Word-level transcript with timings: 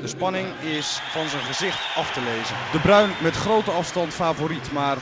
De 0.00 0.08
spanning 0.08 0.46
is 0.60 1.00
van 1.10 1.28
zijn 1.28 1.42
gezicht 1.42 1.96
af 1.96 2.12
te 2.12 2.20
lezen. 2.20 2.56
De 2.72 2.80
Bruin 2.80 3.10
met 3.22 3.36
grote 3.36 3.70
afstand 3.70 4.14
favoriet, 4.14 4.72
maar 4.72 4.96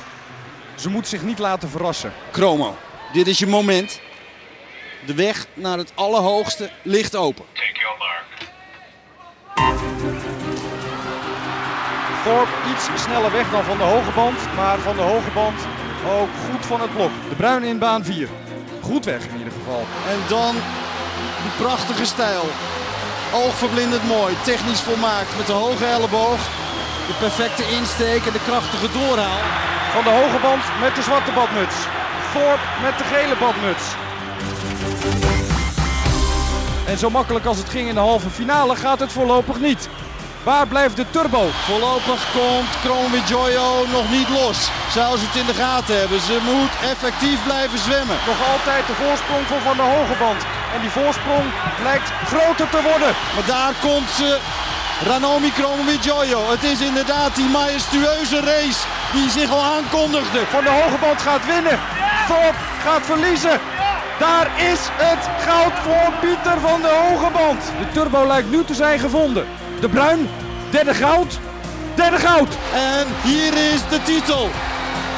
ze 0.74 0.90
moet 0.90 1.08
zich 1.08 1.22
niet 1.22 1.38
laten 1.38 1.68
verrassen. 1.68 2.12
Chromo, 2.32 2.76
dit 3.12 3.26
is 3.26 3.38
je 3.38 3.46
moment. 3.46 4.00
De 5.06 5.14
weg 5.14 5.46
naar 5.54 5.78
het 5.78 5.92
allerhoogste 5.94 6.70
ligt 6.82 7.16
open. 7.16 7.44
Thorpe 12.24 12.52
iets 12.72 13.02
sneller 13.02 13.32
weg 13.32 13.50
dan 13.50 13.64
van 13.64 13.76
de 13.76 13.82
hoge 13.82 14.10
band, 14.10 14.54
maar 14.56 14.78
van 14.78 14.96
de 14.96 15.02
hoge 15.02 15.30
band 15.30 15.60
ook 16.06 16.28
goed 16.50 16.66
van 16.66 16.80
het 16.80 16.94
blok. 16.94 17.10
De 17.28 17.34
Bruin 17.36 17.62
in 17.62 17.78
baan 17.78 18.04
4. 18.04 18.28
Goed 18.80 19.04
weg 19.04 19.26
in 19.26 19.38
ieder 19.38 19.52
geval. 19.52 19.80
En 20.08 20.18
dan 20.28 20.54
die 21.42 21.64
prachtige 21.64 22.04
stijl. 22.04 22.46
Oogverblindend 23.32 24.04
mooi, 24.08 24.36
technisch 24.42 24.80
volmaakt 24.80 25.36
met 25.36 25.46
de 25.46 25.52
hoge 25.52 25.84
elleboog. 25.84 26.40
De 27.06 27.16
perfecte 27.18 27.70
insteek 27.70 28.26
en 28.26 28.32
de 28.32 28.44
krachtige 28.48 28.88
doorhaal. 28.92 29.42
Van 29.94 30.04
de 30.04 30.10
hoge 30.10 30.38
band 30.42 30.62
met 30.80 30.94
de 30.94 31.02
zwarte 31.02 31.32
badmuts. 31.32 31.76
Thorpe 32.32 32.66
met 32.82 32.98
de 32.98 33.04
gele 33.04 33.36
badmuts. 33.36 33.84
En 36.86 36.98
zo 36.98 37.10
makkelijk 37.10 37.44
als 37.44 37.58
het 37.58 37.68
ging 37.68 37.88
in 37.88 37.94
de 37.94 38.00
halve 38.00 38.30
finale 38.30 38.76
gaat 38.76 39.00
het 39.00 39.12
voorlopig 39.12 39.60
niet. 39.60 39.88
Waar 40.42 40.66
blijft 40.66 40.96
de 40.96 41.10
turbo? 41.10 41.46
Voorlopig 41.68 42.20
komt 42.32 42.80
Kroonwit 42.82 43.28
Joyo 43.28 43.86
nog 43.92 44.10
niet 44.10 44.28
los. 44.28 44.70
Zou 44.92 45.18
ze 45.18 45.24
het 45.26 45.40
in 45.40 45.46
de 45.46 45.54
gaten 45.54 45.98
hebben. 45.98 46.20
Ze 46.20 46.38
moet 46.50 46.90
effectief 46.90 47.44
blijven 47.44 47.78
zwemmen. 47.78 48.16
Nog 48.26 48.40
altijd 48.52 48.86
de 48.86 48.92
voorsprong 48.92 49.46
voor 49.46 49.60
Van 49.60 49.76
de 49.76 49.82
Hoge 49.82 50.16
Band. 50.18 50.59
En 50.74 50.80
die 50.80 50.90
voorsprong 50.90 51.46
lijkt 51.82 52.10
groter 52.26 52.68
te 52.70 52.82
worden. 52.82 53.12
Maar 53.34 53.46
daar 53.46 53.74
komt 53.80 54.10
ze. 54.10 54.38
Ranomi 55.06 55.52
Kroonwit 55.52 56.04
Joyo. 56.04 56.50
Het 56.50 56.62
is 56.62 56.80
inderdaad 56.80 57.34
die 57.34 57.48
majestueuze 57.48 58.40
race 58.40 58.80
die 59.12 59.30
zich 59.30 59.50
al 59.50 59.62
aankondigde. 59.62 60.40
Van 60.46 60.64
de 60.64 60.70
Hoge 60.70 60.98
Band 61.00 61.20
gaat 61.20 61.46
winnen. 61.46 61.78
Thorpe 62.28 62.58
gaat 62.84 63.02
verliezen. 63.06 63.60
Daar 64.18 64.46
is 64.72 64.80
het 64.92 65.28
goud 65.46 65.72
voor 65.82 66.12
Pieter 66.20 66.60
van 66.60 66.80
de 66.80 66.88
Hoge 66.88 67.30
Band. 67.32 67.62
De 67.78 67.92
turbo 67.92 68.26
lijkt 68.26 68.50
nu 68.50 68.64
te 68.64 68.74
zijn 68.74 68.98
gevonden. 68.98 69.46
De 69.80 69.88
Bruin, 69.88 70.28
derde 70.70 70.94
goud. 70.94 71.38
Derde 71.94 72.18
goud. 72.18 72.48
En 72.74 73.06
hier 73.22 73.72
is 73.72 73.80
de 73.88 74.02
titel. 74.02 74.48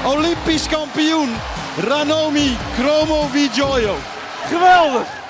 Olympisch 0.05 0.69
kampioen 0.69 1.35
Ranomi 1.89 2.57
Kromowidjojo. 2.77 3.97
Geweldig. 4.49 5.22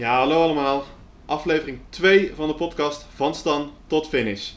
Ja, 0.00 0.18
hallo 0.18 0.42
allemaal. 0.42 0.84
Aflevering 1.26 1.78
2 1.88 2.34
van 2.34 2.48
de 2.48 2.54
podcast 2.54 3.06
Van 3.14 3.34
Stan 3.34 3.72
tot 3.86 4.08
Finish. 4.08 4.52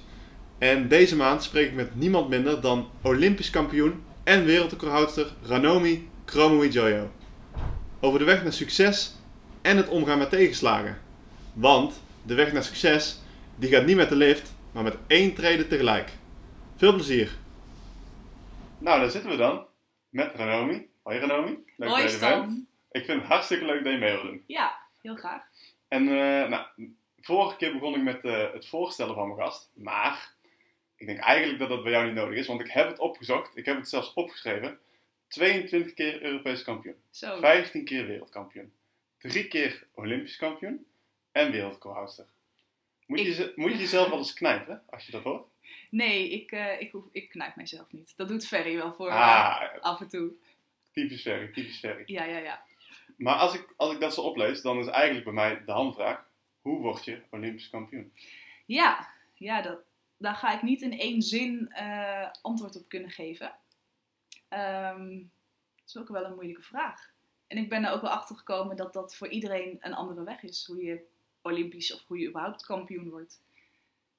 En 0.58 0.88
deze 0.88 1.16
maand 1.16 1.44
spreek 1.44 1.68
ik 1.68 1.74
met 1.74 1.96
niemand 1.96 2.30
minder 2.30 2.62
dan 2.62 2.90
Olympisch 3.02 3.50
kampioen 3.50 4.04
en 4.24 4.46
wereldrecordhoudster 4.46 5.28
Ranomi 5.46 6.10
Kromowidjojo. 6.26 7.12
Over 8.00 8.20
de 8.20 8.26
weg 8.26 8.44
naar 8.44 8.54
succes 8.54 9.16
en 9.62 9.78
het 9.78 9.88
omgaan 9.88 10.18
met 10.18 10.30
tegenslagen. 10.30 10.98
Want 11.54 12.04
de 12.22 12.34
weg 12.34 12.54
naar 12.54 12.64
succes, 12.64 13.22
die 13.56 13.70
gaat 13.70 13.86
niet 13.86 13.96
met 13.96 14.10
de 14.10 14.16
lift, 14.16 14.56
maar 14.72 14.84
met 14.84 14.98
één 15.08 15.34
treden 15.34 15.68
tegelijk. 15.68 16.12
Veel 16.76 16.94
plezier. 16.94 17.32
Nou, 18.78 19.00
daar 19.00 19.10
zitten 19.10 19.30
we 19.30 19.38
dan. 19.38 19.66
Met 20.10 20.32
Ranomi. 20.36 20.88
Hoi 21.02 21.20
Ranomi. 21.20 21.58
Leuk 21.78 21.90
Hoi 21.90 22.02
dat 22.02 22.12
je 22.12 22.18
er 22.18 22.30
bent. 22.30 22.44
Stan. 22.44 22.68
Ik 22.92 23.06
vind 23.06 23.22
het 23.22 23.30
hartstikke 23.30 23.66
leuk 23.66 23.84
dat 23.84 23.94
je 23.94 24.00
mee 24.00 24.12
wil 24.12 24.22
doen. 24.22 24.44
Ja, 24.48 24.82
heel 25.04 25.16
graag. 25.16 25.44
En 25.88 26.08
eh, 26.08 26.50
nou, 26.50 26.66
vorige 27.22 27.56
keer 27.58 27.72
begon 27.74 27.96
ik 27.96 28.02
met 28.02 28.24
eh, 28.24 28.54
het 28.54 28.68
voorstellen 28.68 29.16
van 29.16 29.28
mijn 29.28 29.40
gast. 29.40 29.70
Maar 29.74 30.34
ik 30.96 31.06
denk 31.06 31.20
eigenlijk 31.20 31.60
dat 31.60 31.70
dat 31.70 31.84
bij 31.84 31.92
jou 31.92 32.06
niet 32.06 32.14
nodig 32.16 32.38
is, 32.38 32.48
want 32.48 32.62
ik 32.62 32.72
heb 32.72 32.88
het 32.88 33.00
opgezocht. 33.00 33.58
Ik 33.58 33.66
heb 33.66 33.76
het 33.78 33.90
zelfs 33.90 34.14
opgeschreven. 34.14 34.80
22 35.28 35.94
keer 35.94 36.22
Europees 36.24 36.64
kampioen. 36.64 36.96
Zo. 37.10 37.38
15 37.40 37.86
keer 37.86 38.06
wereldkampioen. 38.08 38.74
3 39.18 39.48
keer 39.48 39.88
Olympisch 39.94 40.36
kampioen. 40.36 40.86
En 41.32 41.52
wereldrecordhoudster. 41.52 42.26
Moet, 43.06 43.20
je, 43.20 43.26
Ik- 43.26 43.56
moet 43.56 43.72
je 43.72 43.78
jezelf 43.78 44.10
wel 44.10 44.18
eens 44.18 44.34
knijpen 44.34 44.84
als 44.90 45.06
je 45.06 45.12
dat 45.12 45.24
hoort? 45.24 45.48
Nee, 45.90 46.30
ik, 46.30 46.52
eh, 46.52 46.82
ik, 46.82 46.92
hoef, 46.92 47.04
ik 47.12 47.30
knijp 47.30 47.56
mijzelf 47.56 47.92
niet. 47.92 48.14
Dat 48.16 48.28
doet 48.28 48.48
Ferry 48.48 48.76
wel 48.76 48.94
voor 48.94 49.10
Ah, 49.10 49.80
af 49.82 50.02
en 50.02 50.08
toe. 50.08 50.32
typisch 50.92 51.22
Ferry, 51.22 51.48
typisch 51.52 51.80
Ferry. 51.80 52.04
Ja, 52.06 52.24
ja, 52.24 52.38
ja. 52.38 52.64
Maar 53.18 53.36
als 53.36 53.54
ik, 53.56 53.74
als 53.78 53.94
ik 53.94 54.00
dat 54.00 54.14
zo 54.14 54.22
oplees, 54.22 54.62
dan 54.62 54.80
is 54.80 54.88
eigenlijk 54.88 55.26
bij 55.26 55.34
mij 55.34 55.64
de 55.66 55.72
handvraag. 55.72 56.32
Hoe 56.62 56.80
word 56.82 57.06
je 57.06 57.22
Olympisch 57.30 57.70
kampioen? 57.70 58.14
Ja, 58.66 59.10
ja 59.34 59.62
dat, 59.62 59.80
daar 60.18 60.36
ga 60.36 60.54
ik 60.54 60.62
niet 60.62 60.82
in 60.82 61.00
één 61.00 61.22
zin 61.22 61.68
eh, 61.70 62.30
antwoord 62.42 62.76
op 62.76 62.90
kunnen 62.90 63.10
geven. 63.12 63.56
Ehm, 64.50 65.18
dat 65.76 65.86
is 65.86 65.98
ook 65.98 66.08
wel 66.08 66.26
een 66.26 66.34
moeilijke 66.36 66.62
vraag. 66.62 67.12
En 67.48 67.58
ik 67.58 67.70
ben 67.70 67.84
er 67.84 67.92
ook 67.92 68.02
wel 68.02 68.12
achter 68.12 68.36
gekomen 68.36 68.76
dat 68.76 68.94
dat 68.94 69.16
voor 69.16 69.28
iedereen 69.28 69.78
een 69.80 69.94
andere 69.94 70.24
weg 70.24 70.44
is. 70.44 70.66
Hoe 70.66 70.84
je 70.84 71.06
Olympisch 71.42 71.94
of 71.94 72.04
hoe 72.08 72.20
je 72.20 72.28
überhaupt 72.30 72.66
kampioen 72.66 73.10
wordt. 73.10 73.42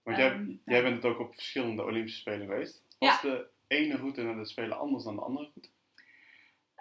Want 0.03 0.17
jij, 0.17 0.31
Ehm, 0.31 0.47
jij 0.65 0.77
ja. 0.77 0.83
bent 0.83 1.03
het 1.03 1.13
ook 1.13 1.19
op 1.19 1.35
verschillende 1.35 1.85
Olympische 1.85 2.21
Spelen 2.21 2.47
geweest. 2.47 2.83
Ja. 2.99 3.09
Was 3.09 3.21
de 3.21 3.47
ene 3.67 3.97
route 3.97 4.23
naar 4.23 4.37
de 4.37 4.45
Spelen 4.45 4.79
anders 4.79 5.05
dan 5.05 5.15
de 5.17 5.23
andere 5.23 5.51
route? 5.53 5.69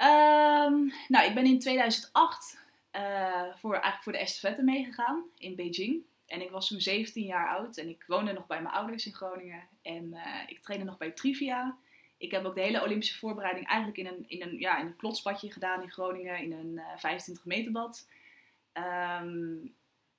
Ehm, 0.03 0.89
nou, 1.07 1.27
ik 1.27 1.33
ben 1.33 1.45
in 1.45 1.59
2008 1.59 2.61
eh, 2.91 3.43
voor, 3.55 3.73
eigenlijk 3.73 4.03
voor 4.03 4.11
de 4.11 4.17
estafette 4.17 4.63
meegegaan 4.63 5.23
in 5.37 5.55
Beijing. 5.55 6.03
En 6.25 6.41
ik 6.41 6.49
was 6.49 6.67
toen 6.67 6.79
17 6.79 7.25
jaar 7.25 7.47
oud 7.47 7.77
en 7.77 7.89
ik 7.89 8.03
woonde 8.07 8.33
nog 8.33 8.47
bij 8.47 8.61
mijn 8.61 8.73
ouders 8.73 9.05
in 9.05 9.13
Groningen. 9.13 9.67
En 9.81 10.13
eh, 10.13 10.41
ik 10.47 10.61
trainde 10.61 10.85
nog 10.85 10.97
bij 10.97 11.11
Trivia. 11.11 11.77
Ik 12.17 12.31
heb 12.31 12.45
ook 12.45 12.55
de 12.55 12.61
hele 12.61 12.83
Olympische 12.83 13.17
voorbereiding 13.17 13.67
eigenlijk 13.67 13.97
in 13.97 14.07
een, 14.07 14.25
in 14.27 14.41
een, 14.41 14.59
ja, 14.59 14.79
in 14.79 14.85
een 14.85 14.95
klotsbadje 14.95 15.51
gedaan 15.51 15.81
in 15.81 15.91
Groningen, 15.91 16.37
in 16.37 16.51
een 16.51 16.77
eh 16.77 16.97
25 16.97 17.45
meter 17.45 17.71
bad. 17.71 18.07
Ehm, 18.71 19.55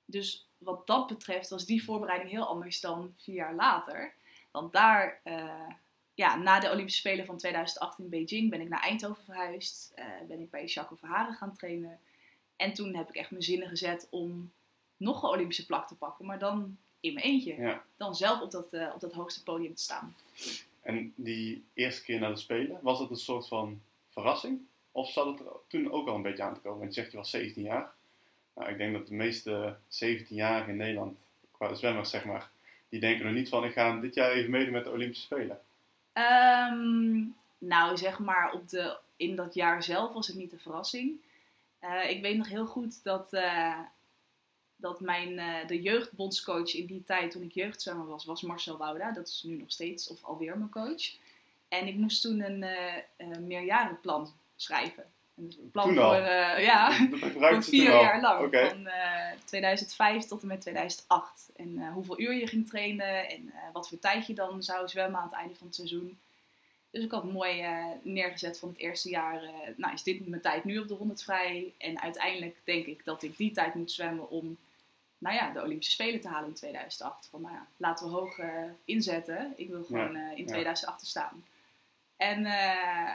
dus 0.05 0.49
wat 0.57 0.87
dat 0.87 1.07
betreft 1.07 1.49
was 1.49 1.65
die 1.65 1.83
voorbereiding 1.83 2.31
heel 2.31 2.47
anders 2.47 2.79
dan 2.79 3.13
vier 3.17 3.35
jaar 3.35 3.55
later. 3.55 4.13
Want 4.51 4.73
daar, 4.73 5.19
eh, 5.23 5.69
ja, 6.15 6.35
na 6.35 6.59
de 6.59 6.71
Olympische 6.71 6.99
Spelen 6.99 7.25
van 7.25 7.37
2008 7.37 7.99
in 7.99 8.09
Beijing 8.09 8.49
ben 8.49 8.61
ik 8.61 8.69
naar 8.69 8.81
Eindhoven 8.81 9.23
verhuisd. 9.23 9.91
eh, 9.95 10.05
ben 10.27 10.39
ik 10.39 10.49
bij 10.49 10.65
Jaco 10.65 10.95
Verharen 10.95 11.33
gaan 11.33 11.55
trainen. 11.55 11.99
En 12.55 12.73
toen 12.73 12.95
heb 12.95 13.09
ik 13.09 13.15
echt 13.15 13.31
mijn 13.31 13.43
zinnen 13.43 13.67
gezet 13.67 14.07
om 14.09 14.51
nog 14.97 15.23
een 15.23 15.29
Olympische 15.29 15.65
plak 15.65 15.87
te 15.87 15.95
pakken. 15.95 16.25
Maar 16.25 16.39
dan 16.39 16.77
in 16.99 17.13
mijn 17.13 17.25
eentje. 17.25 17.55
Ja. 17.55 17.83
Dan 17.97 18.15
zelf 18.15 18.41
op 18.41 18.51
dat, 18.51 18.73
eh, 18.73 18.91
op 18.93 18.99
dat 18.99 19.13
hoogste 19.13 19.43
podium 19.43 19.75
te 19.75 19.81
staan. 19.81 20.15
En 20.81 21.13
die 21.15 21.63
eerste 21.73 22.03
keer 22.03 22.19
naar 22.19 22.33
de 22.33 22.39
Spelen, 22.39 22.79
was 22.81 22.99
dat 22.99 23.09
een 23.09 23.15
soort 23.15 23.47
van 23.47 23.81
verrassing? 24.09 24.59
Of 24.91 25.11
zat 25.11 25.25
het 25.25 25.39
er 25.39 25.51
toen 25.67 25.91
ook 25.91 26.07
al 26.07 26.15
een 26.15 26.21
beetje 26.21 26.43
aan 26.43 26.53
te 26.53 26.59
komen? 26.59 26.79
Want 26.79 26.93
je 26.93 26.99
zegt 26.99 27.11
je 27.11 27.17
was 27.17 27.29
17 27.29 27.63
jaar. 27.63 27.93
Nou, 28.53 28.69
ik 28.69 28.77
denk 28.77 28.93
dat 28.93 29.07
de 29.07 29.13
meeste 29.13 29.77
17-jarigen 29.89 30.69
in 30.69 30.77
Nederland, 30.77 31.17
qua 31.51 31.73
zwemmers 31.73 32.09
zeg 32.09 32.25
maar, 32.25 32.49
die 32.89 32.99
denken 32.99 33.25
er 33.25 33.33
niet 33.33 33.49
van, 33.49 33.65
ik 33.65 33.73
ga 33.73 33.99
dit 33.99 34.13
jaar 34.13 34.31
even 34.31 34.51
meedoen 34.51 34.73
met 34.73 34.83
de 34.83 34.91
Olympische 34.91 35.25
Spelen. 35.25 35.59
Ehm, 36.15 37.23
nou, 37.57 37.97
zeg 37.97 38.19
maar, 38.19 38.53
op 38.53 38.69
de, 38.69 38.97
in 39.15 39.35
dat 39.35 39.53
jaar 39.53 39.83
zelf 39.83 40.13
was 40.13 40.27
het 40.27 40.35
niet 40.35 40.51
een 40.51 40.59
verrassing. 40.59 41.19
Eh, 41.79 42.09
ik 42.09 42.21
weet 42.21 42.37
nog 42.37 42.47
heel 42.47 42.65
goed 42.65 43.03
dat, 43.03 43.33
eh, 43.33 43.79
dat 44.75 44.99
mijn, 44.99 45.39
eh, 45.39 45.67
de 45.67 45.81
jeugdbondscoach 45.81 46.73
in 46.73 46.85
die 46.85 47.03
tijd, 47.03 47.31
toen 47.31 47.41
ik 47.41 47.51
jeugdzwemmer 47.51 48.07
was, 48.07 48.25
was 48.25 48.41
Marcel 48.41 48.77
Wouda. 48.77 49.11
Dat 49.11 49.27
is 49.27 49.43
nu 49.43 49.57
nog 49.57 49.71
steeds, 49.71 50.07
of 50.07 50.23
alweer 50.23 50.57
mijn 50.57 50.69
coach. 50.69 51.15
En 51.67 51.87
ik 51.87 51.95
moest 51.95 52.21
toen 52.21 52.41
een 52.41 53.47
meerjarenplan 53.47 54.33
schrijven. 54.55 55.05
Een 55.35 55.69
plan 55.71 55.87
Toen 55.87 55.97
al? 55.97 56.09
voor, 56.13 56.21
eh, 56.21 56.63
ja, 56.63 56.91
voor 57.33 57.63
vier 57.63 57.89
jaar 57.89 58.21
lang. 58.21 58.49
Van 58.69 58.87
eh, 58.87 59.31
2005 59.45 60.23
tot 60.23 60.41
en 60.41 60.47
met 60.47 60.61
2008. 60.61 61.49
En 61.55 61.77
eh, 61.77 61.93
hoeveel 61.93 62.19
uur 62.19 62.33
je 62.33 62.47
ging 62.47 62.67
trainen 62.67 63.29
en 63.29 63.51
eh, 63.53 63.59
wat 63.73 63.89
voor 63.89 63.99
tijd 63.99 64.27
je 64.27 64.33
dan 64.33 64.63
zou 64.63 64.87
zwemmen 64.87 65.19
aan 65.19 65.27
het 65.27 65.35
einde 65.35 65.55
van 65.55 65.67
het 65.67 65.75
seizoen. 65.75 66.17
Dus 66.91 67.03
ik 67.03 67.11
had 67.11 67.23
mooi 67.31 67.61
eh, 67.61 67.85
neergezet 68.01 68.59
van 68.59 68.69
het 68.69 68.77
eerste 68.77 69.09
jaar. 69.09 69.43
eh, 69.43 69.49
nou, 69.75 69.93
is 69.93 70.03
dit 70.03 70.27
mijn 70.27 70.41
tijd 70.41 70.63
nu 70.63 70.77
op 70.79 70.87
de 70.87 70.93
100 70.93 71.23
vrij? 71.23 71.73
En 71.77 72.01
uiteindelijk 72.01 72.55
denk 72.63 72.85
ik 72.85 73.05
dat 73.05 73.23
ik 73.23 73.37
die 73.37 73.51
tijd 73.51 73.73
moet 73.75 73.91
zwemmen 73.91 74.29
om 74.29 74.57
nou 75.17 75.35
ja, 75.35 75.51
de 75.51 75.61
Olympische 75.63 75.91
Spelen 75.93 76.21
te 76.21 76.27
halen 76.27 76.47
in 76.49 76.53
2008. 76.55 77.27
Van 77.31 77.41
nou 77.41 77.53
ja, 77.53 77.67
laten 77.77 78.05
we 78.05 78.11
hoog 78.11 78.37
eh, 78.37 78.49
inzetten. 78.85 79.53
Ik 79.55 79.69
wil 79.69 79.83
gewoon 79.83 80.15
eh, 80.15 80.31
in 80.31 80.43
ja. 80.43 80.45
2008 80.45 81.05
staan. 81.05 81.45
En 82.17 82.45
eh, 82.45 83.13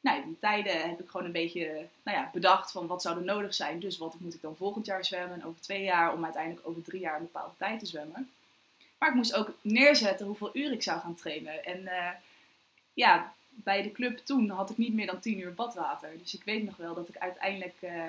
nou, 0.00 0.24
die 0.24 0.38
tijden 0.40 0.88
heb 0.88 1.00
ik 1.00 1.08
gewoon 1.08 1.26
een 1.26 1.32
beetje 1.32 1.86
nou 2.02 2.16
ja, 2.16 2.30
bedacht 2.32 2.70
van 2.70 2.86
wat 2.86 3.02
zou 3.02 3.18
er 3.18 3.24
nodig 3.24 3.54
zijn. 3.54 3.80
Dus 3.80 3.98
wat 3.98 4.14
moet 4.18 4.34
ik 4.34 4.42
dan 4.42 4.56
volgend 4.56 4.86
jaar 4.86 5.04
zwemmen 5.04 5.40
en 5.40 5.46
over 5.46 5.60
twee 5.60 5.82
jaar 5.82 6.12
om 6.12 6.24
uiteindelijk 6.24 6.68
over 6.68 6.82
drie 6.82 7.00
jaar 7.00 7.16
een 7.16 7.22
bepaalde 7.32 7.54
tijd 7.58 7.78
te 7.78 7.86
zwemmen. 7.86 8.30
Maar 8.98 9.08
ik 9.08 9.14
moest 9.14 9.34
ook 9.34 9.52
neerzetten 9.60 10.26
hoeveel 10.26 10.50
uur 10.52 10.72
ik 10.72 10.82
zou 10.82 11.00
gaan 11.00 11.14
trainen. 11.14 11.64
En 11.64 11.86
eh, 11.86 12.10
ja, 12.92 13.34
bij 13.48 13.82
de 13.82 13.92
club 13.92 14.18
toen 14.18 14.48
had 14.50 14.70
ik 14.70 14.76
niet 14.76 14.94
meer 14.94 15.06
dan 15.06 15.20
10 15.20 15.38
uur 15.40 15.54
badwater. 15.54 16.10
Dus 16.18 16.34
ik 16.34 16.42
weet 16.44 16.64
nog 16.64 16.76
wel 16.76 16.94
dat 16.94 17.08
ik 17.08 17.16
uiteindelijk 17.16 17.76
eh, 17.80 18.02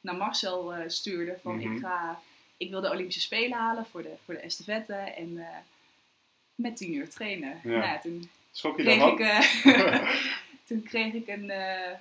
naar 0.00 0.16
Marcel 0.16 0.74
eh, 0.74 0.88
stuurde 0.88 1.36
van 1.42 1.56
Mhm. 1.56 1.72
ik 1.72 1.80
ga, 1.80 2.20
ik 2.56 2.70
wil 2.70 2.80
de 2.80 2.90
Olympische 2.90 3.20
Spelen 3.20 3.58
halen 3.58 3.86
voor 3.86 4.02
de, 4.02 4.14
voor 4.24 4.34
de 4.34 4.40
estafette 4.40 4.94
en 4.94 5.40
met 6.54 6.76
tien 6.76 6.94
uur 6.94 7.08
trainen. 7.08 7.60
Ja. 7.64 7.78
Nou 7.78 8.00
toen 8.00 8.30
Schok 8.52 8.76
je 8.76 8.82
kreeg 8.82 8.98
dan 8.98 9.18
ik, 9.18 9.18
toen 10.66 10.82
kreeg 10.82 11.12
ik 11.12 11.28
een, 11.28 11.50
eh, 11.50 11.98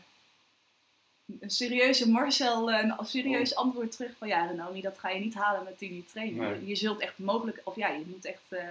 een 1.40 1.50
serieuze 1.50 2.10
Marcel, 2.10 2.72
eh, 2.72 2.84
een 2.84 3.06
serieus 3.06 3.56
antwoord 3.56 3.92
terug 3.92 4.18
van 4.18 4.28
ja 4.28 4.46
Renomi, 4.46 4.82
dat 4.82 5.00
ga 5.00 5.10
je 5.10 5.20
niet 5.20 5.34
halen 5.34 5.64
met 5.64 5.82
uur 5.82 6.06
trainen. 6.06 6.52
Nee. 6.52 6.66
Je, 6.66 6.76
zult 6.76 7.00
echt 7.00 7.18
mogelijk, 7.18 7.62
of 7.64 7.76
ja, 7.76 7.88
je 7.88 8.06
moet 8.08 8.26
echt 8.26 8.52
eh, 8.52 8.68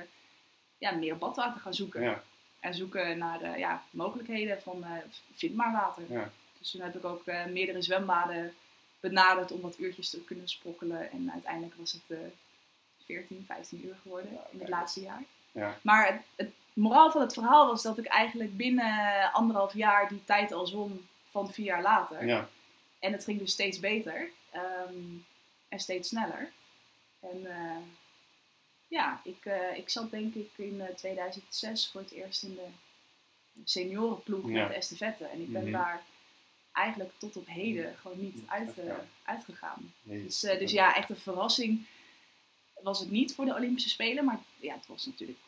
ja, 0.79 0.91
meer 0.91 1.19
badwater 1.19 1.61
gaan 1.61 1.75
zoeken. 1.75 2.03
Ja, 2.03 2.23
En 2.61 2.75
zoeken 2.75 3.19
naar 3.19 3.39
de 3.39 3.59
ja, 3.59 3.85
mogelijkheden 3.91 4.63
van 4.63 4.85
eh, 4.85 4.91
vind 5.35 5.55
maar 5.55 5.73
water. 5.73 6.03
ja. 6.09 6.31
Dus 6.59 6.71
toen 6.71 6.81
heb 6.81 6.95
ik 6.95 7.05
ook 7.05 7.25
meerdere 7.49 7.83
zwembaden 7.83 8.55
benaderd 9.01 9.53
om 9.53 9.61
wat 9.61 9.79
uurtjes 9.79 10.11
te 10.11 10.25
kunnen 10.25 10.49
sprokkelen. 10.49 11.11
En 11.11 11.31
uiteindelijk 11.33 11.75
was 11.77 11.93
het 11.93 12.03
eh 12.09 12.19
14, 13.05 13.45
15 13.47 13.87
uur 13.87 13.95
geworden 14.03 14.39
in 14.51 14.59
het 14.59 14.69
laatste 14.69 15.01
jaar. 15.01 15.23
Ja. 15.53 15.79
Maar 15.83 16.07
het, 16.07 16.23
het 16.35 16.53
moraal 16.75 17.11
van 17.11 17.21
het 17.21 17.33
verhaal 17.33 17.67
was 17.67 17.83
dat 17.83 17.99
ik 17.99 18.07
eigenlijk 18.07 18.57
binnen 18.57 19.33
anderhalf 19.33 19.75
jaar 19.75 20.09
die 20.09 20.25
tijd 20.25 20.53
al 20.53 20.67
zwom 20.67 21.07
van 21.31 21.53
vier 21.53 21.65
jaar 21.65 21.83
later. 21.83 22.27
ja. 22.27 22.49
En 22.99 23.13
het 23.13 23.25
ging 23.25 23.39
dus 23.39 23.53
steeds 23.53 23.81
beter 23.81 24.31
ehm, 24.51 24.95
en 25.69 25.79
steeds 25.81 26.09
sneller. 26.09 26.53
En 27.21 27.47
eh, 27.47 27.77
ja, 28.89 29.21
ik, 29.25 29.45
eh, 29.45 29.77
ik 29.77 29.89
zat 29.89 30.11
denk 30.11 30.35
ik 30.35 30.51
in 30.57 30.81
eh, 30.81 30.95
2006 30.95 31.89
voor 31.91 32.01
het 32.01 32.11
eerst 32.11 32.43
in 32.43 32.55
de 32.55 32.67
seniorenploeg 33.65 34.47
Ja. 34.49 34.53
met 34.61 34.69
de 34.69 34.75
estafette. 34.75 35.25
En 35.25 35.41
ik 35.41 35.53
ben 35.53 35.63
Mhm. 35.63 35.73
daar 35.73 36.03
eigenlijk 36.73 37.11
tot 37.19 37.37
op 37.37 37.47
heden 37.47 37.97
gewoon 38.01 38.21
niet 38.21 38.39
uit, 38.47 38.79
eh, 38.79 38.95
uitgegaan. 39.25 39.93
Dus, 40.03 40.43
eh, 40.45 40.59
dus 40.59 40.71
ja, 40.73 40.95
echt 40.97 41.11
een 41.11 41.17
verrassing 41.17 41.87
was 42.83 43.01
het 43.01 43.11
niet 43.11 43.35
voor 43.35 43.45
de 43.45 43.55
Olympische 43.55 43.89
Spelen. 43.89 44.25
Maar 44.25 44.39
ja, 44.57 44.75
het 44.75 44.87
was 44.87 45.07
natuurlijk 45.07 45.39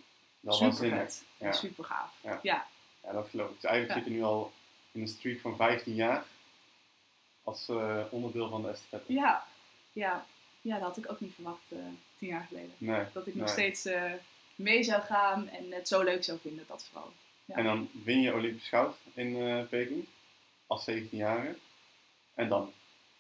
Dat 0.47 0.59
was 0.59 0.77
super. 0.77 1.09
Ja. 1.39 1.53
Super 1.53 1.85
gaaf. 1.85 2.13
Ja. 2.23 2.39
Ja. 2.43 2.67
Ja, 3.03 3.13
dat 3.13 3.29
geloof 3.29 3.49
ik. 3.49 3.61
Dus 3.61 3.71
eigenlijk 3.71 3.99
zit 3.99 4.13
je 4.13 4.19
nu 4.19 4.25
al 4.25 4.53
in 4.93 5.01
een 5.01 5.09
streak 5.09 5.41
van 5.41 5.57
15 5.57 5.95
jaar 5.95 6.25
als 7.43 7.69
eh, 7.69 8.01
onderdeel 8.11 8.49
van 8.49 8.63
de 8.63 8.69
estafette. 8.69 9.13
Ja. 9.13 9.45
Ja. 9.93 10.27
ja, 10.61 10.79
dat 10.79 10.83
had 10.89 10.97
ik 10.97 11.11
ook 11.11 11.21
niet 11.21 11.35
verwacht 11.35 11.73
eh, 11.73 11.79
tien 12.19 12.29
jaar 12.29 12.47
geleden. 12.49 12.73
Nee. 12.79 13.05
Dat 13.13 13.27
ik 13.27 13.35
nog 13.35 13.45
Nee. 13.45 13.53
steeds 13.55 13.85
eh, 13.85 14.13
mee 14.55 14.83
zou 14.83 15.03
gaan 15.03 15.49
en 15.49 15.73
het 15.73 15.89
zo 15.89 16.03
leuk 16.03 16.25
zou 16.25 16.39
vinden, 16.39 16.65
dat 16.69 16.89
vooral. 16.93 17.13
Ja. 17.45 17.55
En 17.55 17.65
dan 17.65 17.89
win 18.05 18.21
je 18.21 18.35
Olympisch 18.35 18.69
goud 18.69 18.97
in 19.15 19.67
Peking 19.71 20.07
als 20.67 20.91
17-jarige. 20.91 21.57
En 22.35 22.49
dan? 22.49 22.73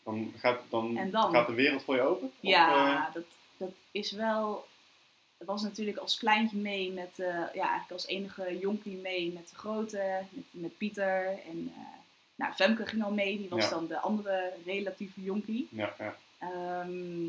Dan, 0.02 0.32
gaat, 0.36 0.60
dan, 0.70 1.10
gaat 1.12 1.46
de 1.46 1.54
wereld 1.54 1.82
voor 1.82 1.94
je 1.94 2.00
open? 2.00 2.32
Ja, 2.40 3.10
dat, 3.14 3.24
dat 3.56 3.72
is 3.90 4.10
wel. 4.10 4.66
Het 5.38 5.46
was 5.46 5.62
natuurlijk 5.62 5.96
als 5.98 6.18
kleintje 6.18 6.56
mee 6.56 6.92
met, 6.92 7.18
eh, 7.18 7.26
ja, 7.28 7.46
eigenlijk 7.62 7.90
als 7.90 8.06
enige 8.06 8.58
jonkie 8.58 8.96
mee 8.96 9.32
met 9.32 9.48
de 9.48 9.54
grote, 9.56 10.22
met, 10.30 10.44
met 10.50 10.76
Pieter. 10.78 11.26
En 11.26 11.72
eh, 11.76 11.82
nou, 12.34 12.52
Femke 12.52 12.86
ging 12.86 13.02
al 13.04 13.12
mee, 13.12 13.36
die 13.38 13.48
was 13.48 13.64
Ja. 13.64 13.70
dan 13.70 13.86
de 13.86 13.98
andere 13.98 14.52
relatieve 14.64 15.22
jonkie. 15.22 15.68
ja, 15.70 15.94
ja. 15.98 16.16
Ehm, 16.38 17.28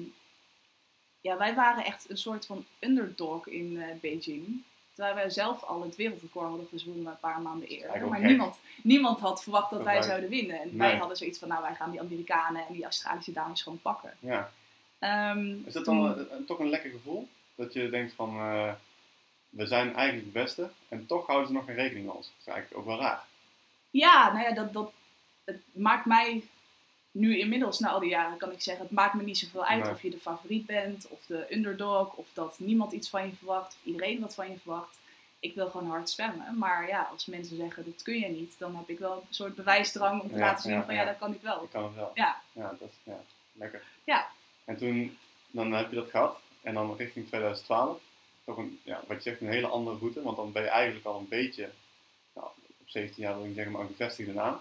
ja, 1.22 1.38
wij 1.38 1.56
waren 1.56 1.86
echt 1.86 2.10
een 2.10 2.18
soort 2.18 2.46
van 2.46 2.66
underdog 2.80 3.48
in 3.48 3.82
eh, 3.82 3.96
Beijing. 4.02 4.62
Terwijl 4.94 5.16
wij 5.16 5.30
zelf 5.30 5.64
al 5.64 5.82
het 5.84 5.96
wereldrecord 5.96 6.48
hadden 6.50 6.68
gezwommen 6.68 7.12
een 7.12 7.20
paar 7.20 7.42
maanden 7.42 7.68
eerder. 7.68 8.08
Maar 8.08 8.22
niemand, 8.22 8.60
niemand 8.84 9.20
had 9.20 9.44
verwacht 9.44 9.70
dat 9.70 9.80
Dat 9.80 9.88
wij 9.88 9.98
wij- 9.98 10.08
zouden 10.08 10.30
winnen. 10.30 10.60
En 10.62 10.68
Nee. 10.68 10.78
wij 10.78 10.98
hadden 10.98 11.18
zoiets 11.18 11.40
van, 11.40 11.48
nou 11.48 11.62
wij 11.62 11.76
gaan 11.76 11.92
die 11.92 12.00
Amerikanen 12.00 12.68
en 12.68 12.74
die 12.74 12.84
Australische 12.84 13.32
dames 13.32 13.62
gewoon 13.62 13.82
pakken. 13.82 14.14
ja. 14.20 14.52
Ehm, 15.00 15.56
Is 15.66 15.74
dat 15.74 15.86
dan 15.86 16.28
toch 16.46 16.60
een 16.60 16.70
lekker 16.70 16.90
gevoel? 16.92 17.28
Dat 17.58 17.74
je 17.74 17.90
denkt 17.90 18.14
van, 18.14 18.30
eh, 18.40 18.74
we 19.50 19.66
zijn 19.68 19.96
eigenlijk 19.96 20.34
de 20.34 20.40
beste 20.40 20.70
en 20.90 21.06
toch 21.06 21.26
houden 21.28 21.48
ze 21.48 21.54
nog 21.54 21.66
geen 21.66 21.76
rekening 21.76 22.06
met 22.06 22.16
ons. 22.16 22.28
Dat 22.28 22.36
is 22.40 22.54
eigenlijk 22.54 22.80
ook 22.82 22.86
wel 22.88 23.00
raar. 23.00 23.24
Ja, 23.90 24.32
nou 24.34 24.44
ja, 24.44 24.54
dat, 24.54 24.74
dat, 24.74 24.92
het 25.44 25.62
maakt 25.72 26.06
mij 26.06 26.44
nu 27.12 27.40
inmiddels, 27.40 27.80
na 27.80 27.90
al 27.90 28.00
die 28.00 28.10
jaren, 28.10 28.38
kan 28.38 28.52
ik 28.52 28.62
zeggen, 28.62 28.84
het 28.84 28.94
maakt 28.94 29.14
me 29.14 29.24
niet 29.24 29.38
zoveel 29.38 29.66
uit 29.66 29.84
Nee. 29.84 29.92
of 29.92 30.02
je 30.02 30.10
de 30.10 30.20
favoriet 30.20 30.66
bent, 30.66 31.08
of 31.08 31.26
de 31.26 31.56
underdog, 31.56 32.14
of 32.14 32.28
dat 32.34 32.60
niemand 32.60 32.92
iets 32.92 33.10
van 33.10 33.26
je 33.26 33.36
verwacht, 33.36 33.74
of 33.74 33.86
iedereen 33.86 34.20
wat 34.20 34.34
van 34.36 34.52
je 34.52 34.58
verwacht. 34.58 35.00
Ik 35.40 35.56
wil 35.56 35.70
gewoon 35.70 35.90
hard 35.90 36.10
zwemmen. 36.10 36.58
Maar 36.58 36.88
ja, 36.88 37.02
als 37.12 37.26
mensen 37.26 37.58
zeggen 37.58 37.86
dat 37.86 38.02
kun 38.04 38.20
je 38.20 38.28
niet, 38.28 38.56
dan 38.58 38.76
heb 38.76 38.90
ik 38.90 39.00
wel 39.00 39.14
een 39.28 39.34
soort 39.34 39.56
bewijsdrang 39.56 40.22
om 40.22 40.30
te 40.30 40.38
Ja, 40.38 40.40
laten 40.46 40.62
zien 40.64 40.74
ja, 40.74 40.84
van 40.84 40.94
ja, 40.94 41.00
ja. 41.02 41.08
dat 41.08 41.18
kan 41.18 41.34
ik 41.34 41.42
wel. 41.42 41.64
Ik 41.64 41.70
kan 41.70 41.84
het 41.84 41.96
wel. 41.96 42.12
Ja. 42.14 42.42
Ja, 42.52 42.76
dat 42.80 42.90
is 42.90 42.96
ja, 43.04 43.20
lekker. 43.52 43.84
Ja. 44.04 44.28
En 44.66 44.78
toen, 44.78 45.18
dan 45.52 45.72
heb 45.72 45.90
je 45.90 45.96
dat 45.96 46.10
gehad. 46.10 46.40
En 46.68 46.74
dan 46.74 46.96
richting 46.96 47.28
2012. 47.28 48.02
Toch 48.46 48.58
een, 48.58 48.80
ja, 48.84 49.04
wat 49.08 49.24
je 49.24 49.30
zegt, 49.30 49.42
een 49.42 49.48
hele 49.48 49.68
andere 49.68 49.98
route. 49.98 50.22
Want 50.22 50.36
dan 50.36 50.52
ben 50.52 50.64
je 50.64 50.70
eigenlijk 50.70 51.06
al 51.06 51.20
een 51.20 51.28
beetje, 51.28 51.70
nou, 52.34 52.48
op 52.78 52.90
17 52.90 53.24
jaar 53.24 53.38
wil 53.38 53.46
ik 53.46 53.54
zeggen, 53.54 53.72
maar 53.72 53.82
een 53.82 53.88
gevestigde 53.88 54.34
naam. 54.34 54.60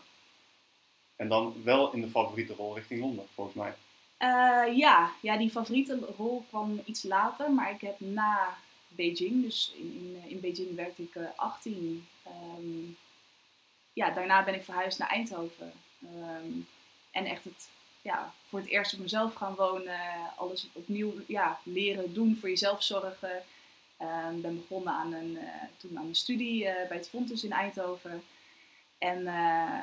En 1.17 1.29
dan 1.29 1.63
wel 1.65 1.93
in 1.93 2.01
de 2.01 2.09
favoriete 2.09 2.55
rol 2.55 2.75
richting 2.75 3.01
Londen, 3.01 3.27
volgens 3.35 3.57
mij. 3.57 3.75
Eh, 4.17 4.77
ja. 4.77 5.13
ja, 5.23 5.37
die 5.37 5.51
favoriete 5.51 5.99
rol 6.17 6.45
kwam 6.49 6.83
iets 6.85 7.03
later, 7.03 7.53
maar 7.53 7.71
ik 7.71 7.81
heb 7.81 8.01
na 8.01 8.57
Beijing, 8.89 9.43
dus 9.43 9.73
in, 9.77 9.93
in, 9.95 10.31
in 10.31 10.41
Beijing 10.41 10.75
werkte 10.75 11.03
ik 11.03 11.15
eh, 11.15 11.25
18. 11.37 12.07
ehm, 12.23 12.93
ja, 13.93 14.11
daarna 14.11 14.45
ben 14.45 14.55
ik 14.55 14.65
verhuisd 14.65 14.99
naar 14.99 15.09
Eindhoven. 15.09 15.73
Ehm, 16.03 16.51
en 17.11 17.25
echt 17.25 17.45
het, 17.45 17.69
ja, 18.07 18.35
voor 18.49 18.59
het 18.59 18.69
eerst 18.69 18.95
op 18.95 18.99
mezelf 19.01 19.35
gaan 19.35 19.55
wonen, 19.55 19.99
alles 20.37 20.69
opnieuw 20.73 21.13
ja, 21.27 21.59
leren 21.63 22.15
doen, 22.15 22.37
voor 22.41 22.49
jezelf 22.49 22.83
zorgen. 22.83 23.43
Ik 24.37 24.43
ben 24.43 24.57
begonnen 24.57 24.93
aan 24.93 25.13
een, 25.13 25.39
eh, 25.39 25.47
toen 25.77 25.99
aan 25.99 26.07
een 26.07 26.15
studie 26.15 26.67
eh, 26.67 26.89
bij 26.89 26.97
het 26.97 27.09
Fontes 27.09 27.45
in 27.45 27.53
Eindhoven. 27.53 28.23
En 28.99 29.27
eh, 29.27 29.79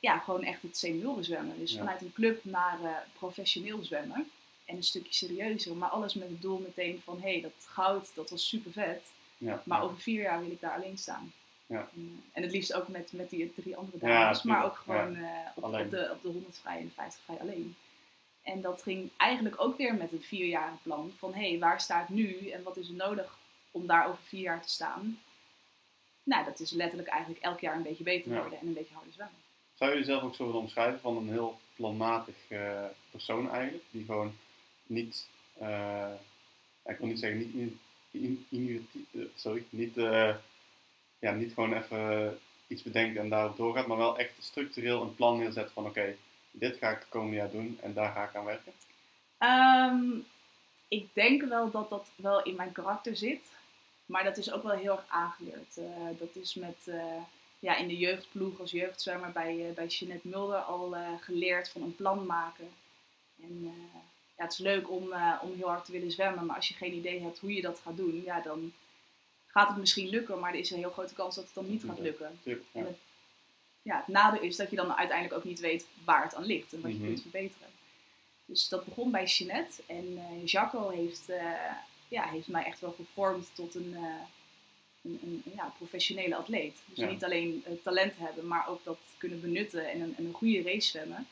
ja, 0.00 0.18
gewoon 0.18 0.44
echt 0.44 0.62
het 0.62 0.76
seniorenzwemmen. 0.76 1.58
Dus 1.58 1.72
Ja. 1.72 1.78
vanuit 1.78 2.00
een 2.00 2.12
club 2.12 2.44
naar 2.44 3.06
professioneel 3.18 3.84
zwemmen. 3.84 4.30
En 4.64 4.76
een 4.76 4.82
stukje 4.82 5.14
serieuzer, 5.14 5.76
maar 5.76 5.88
alles 5.88 6.14
met 6.14 6.28
het 6.28 6.42
doel 6.42 6.58
meteen 6.58 7.00
van 7.04 7.20
hé, 7.20 7.32
hey, 7.32 7.40
dat 7.40 7.52
goud, 7.66 8.14
dat 8.14 8.30
was 8.30 8.48
super 8.48 8.72
vet. 8.72 9.02
Ja. 9.38 9.62
Maar 9.64 9.82
over 9.82 10.00
vier 10.00 10.22
jaar 10.22 10.40
wil 10.40 10.50
ik 10.50 10.60
daar 10.60 10.74
alleen 10.76 10.98
staan. 10.98 11.32
Ja. 11.74 11.88
En, 11.94 12.22
eh, 12.22 12.36
en 12.36 12.42
het 12.42 12.52
liefst 12.52 12.74
ook 12.74 12.88
met, 12.88 13.12
met 13.12 13.30
die 13.30 13.52
drie 13.54 13.76
andere 13.76 14.06
Ja, 14.06 14.20
dames, 14.20 14.42
maar 14.42 14.64
ook 14.64 14.76
gewoon 14.76 15.16
eh, 15.16 15.26
op, 15.54 15.90
de, 15.90 16.10
op 16.12 16.22
de 16.22 16.28
100 16.28 16.58
vrij 16.58 16.78
en 16.78 16.84
de 16.84 16.90
50 16.90 17.22
vrij 17.24 17.40
alleen. 17.40 17.76
En 18.42 18.60
dat 18.60 18.82
ging 18.82 19.10
eigenlijk 19.16 19.60
ook 19.60 19.76
weer 19.76 19.94
met 19.94 20.10
het 20.10 20.24
vierjarige 20.24 20.82
plan 20.82 21.12
van 21.18 21.34
hé, 21.34 21.48
hey, 21.48 21.58
waar 21.58 21.80
sta 21.80 22.02
ik 22.02 22.08
nu 22.08 22.48
en 22.48 22.62
wat 22.62 22.76
is 22.76 22.88
er 22.88 22.94
nodig 22.94 23.38
om 23.70 23.86
daar 23.86 24.06
over 24.06 24.22
vier 24.22 24.40
jaar 24.40 24.62
te 24.62 24.68
staan? 24.68 25.18
Nou, 26.22 26.44
dat 26.44 26.60
is 26.60 26.70
letterlijk 26.70 27.08
eigenlijk 27.08 27.42
elk 27.42 27.60
jaar 27.60 27.76
een 27.76 27.82
beetje 27.82 28.04
beter 28.04 28.32
worden 28.32 28.58
en 28.58 28.66
een 28.66 28.72
beetje 28.72 28.94
harder 28.94 29.12
zwemmen. 29.12 29.36
Zou 29.74 29.90
je 29.90 29.96
jezelf 29.96 30.22
ook 30.22 30.34
zo 30.34 30.44
willen 30.46 30.60
omschrijven 30.60 31.00
van 31.00 31.16
een 31.16 31.28
heel 31.28 31.58
planmatig 31.76 32.34
eh, 32.48 32.84
persoon 33.10 33.50
eigenlijk? 33.50 33.84
Die 33.90 34.04
gewoon 34.04 34.34
niet, 34.86 35.28
eh, 35.58 36.12
ik 36.84 36.96
wil 36.98 37.06
niet 37.06 37.18
zeggen, 37.18 37.38
niet, 37.38 37.72
in, 38.10 38.46
in, 38.48 38.88
sorry, 39.34 39.64
niet, 39.70 39.96
ja, 41.24 41.32
niet 41.32 41.52
gewoon 41.52 41.74
even 41.74 42.38
iets 42.66 42.82
bedenkt 42.82 43.18
en 43.18 43.28
daarop 43.28 43.56
doorgaat, 43.56 43.86
maar 43.86 43.96
wel 43.96 44.18
echt 44.18 44.32
structureel 44.38 45.02
een 45.02 45.14
plan 45.14 45.38
neerzet 45.38 45.70
van 45.72 45.86
oké, 45.86 46.16
dit 46.50 46.76
ga 46.76 46.90
ik 46.90 46.98
het 46.98 47.08
komende 47.08 47.36
jaar 47.36 47.50
doen 47.50 47.78
en 47.82 47.92
daar 47.92 48.12
ga 48.12 48.24
ik 48.24 48.34
aan 48.34 48.44
werken. 48.44 48.72
Ehm, 49.38 50.18
ik 50.88 51.08
denk 51.12 51.42
wel 51.42 51.70
dat 51.70 51.90
dat 51.90 52.08
wel 52.16 52.42
in 52.42 52.56
mijn 52.56 52.72
karakter 52.72 53.16
zit. 53.16 53.52
Maar 54.06 54.24
dat 54.24 54.36
is 54.36 54.52
ook 54.52 54.62
wel 54.62 54.76
heel 54.76 54.92
erg 54.92 55.04
aangeleerd. 55.08 55.76
Eh, 55.76 56.18
dat 56.18 56.36
is 56.36 56.54
met, 56.54 56.76
eh, 56.84 57.22
ja, 57.58 57.76
in 57.76 57.88
de 57.88 57.96
jeugdploeg 57.96 58.60
als 58.60 58.70
jeugdzwemmer 58.70 59.32
bij, 59.32 59.68
eh 59.68 59.74
bij 59.74 59.86
Jeanette 59.86 60.28
Mulder 60.28 60.58
al 60.58 60.96
eh, 60.96 61.08
geleerd 61.20 61.68
van 61.68 61.82
een 61.82 61.96
plan 61.96 62.26
maken. 62.26 62.68
En 63.42 63.60
eh, 63.62 64.00
ja, 64.36 64.42
het 64.42 64.52
is 64.52 64.58
leuk 64.58 64.90
om, 64.90 65.12
eh, 65.12 65.38
om 65.42 65.54
heel 65.54 65.68
hard 65.68 65.84
te 65.84 65.92
willen 65.92 66.10
zwemmen. 66.10 66.46
Maar 66.46 66.56
als 66.56 66.68
je 66.68 66.74
geen 66.74 66.94
idee 66.94 67.20
hebt 67.20 67.38
hoe 67.38 67.54
je 67.54 67.62
dat 67.62 67.80
gaat 67.84 67.96
doen, 67.96 68.22
ja, 68.24 68.40
dan 68.40 68.72
gaat 69.54 69.68
het 69.68 69.76
misschien 69.76 70.08
lukken. 70.08 70.38
Maar 70.38 70.52
er 70.52 70.58
is 70.58 70.70
een 70.70 70.78
heel 70.78 70.90
grote 70.90 71.14
kans 71.14 71.34
dat 71.34 71.44
het 71.44 71.54
dan 71.54 71.70
niet 71.70 71.84
gaat 71.84 71.98
lukken. 71.98 72.38
Ja. 72.42 72.56
En 72.72 72.84
het, 72.86 72.96
ja, 73.82 73.96
het 73.96 74.08
nadeel 74.08 74.40
is 74.42 74.56
dat 74.56 74.70
je 74.70 74.76
dan 74.76 74.92
uiteindelijk 74.94 75.38
ook 75.38 75.44
niet 75.44 75.60
weet 75.60 75.86
waar 76.04 76.22
het 76.22 76.34
aan 76.34 76.44
ligt 76.44 76.72
en 76.72 76.80
wat 76.80 76.90
je 76.90 76.96
Mhm. 76.96 77.06
kunt 77.06 77.20
verbeteren. 77.22 77.68
Dus 78.44 78.68
dat 78.68 78.84
begon 78.84 79.10
bij 79.10 79.24
Jeanette 79.24 79.82
en 79.86 80.18
eh 80.18 80.46
Jacco 80.46 80.88
heeft, 80.88 81.28
eh, 81.28 81.52
ja, 82.08 82.28
heeft 82.28 82.48
mij 82.48 82.64
echt 82.64 82.80
wel 82.80 82.92
gevormd 82.92 83.50
tot 83.54 83.74
een, 83.74 83.94
eh, 83.96 84.02
een, 85.02 85.20
een 85.24 85.42
ja, 85.56 85.72
professionele 85.76 86.36
atleet. 86.36 86.76
Dus 86.84 86.98
Ja. 86.98 87.10
niet 87.10 87.24
alleen 87.24 87.64
talent 87.82 88.16
hebben, 88.16 88.46
maar 88.46 88.68
ook 88.68 88.84
dat 88.84 88.98
kunnen 89.18 89.40
benutten 89.40 89.90
en 89.90 90.00
een, 90.00 90.14
en 90.16 90.24
een 90.24 90.32
goede 90.32 90.62
race 90.62 90.88
zwemmen. 90.88 91.28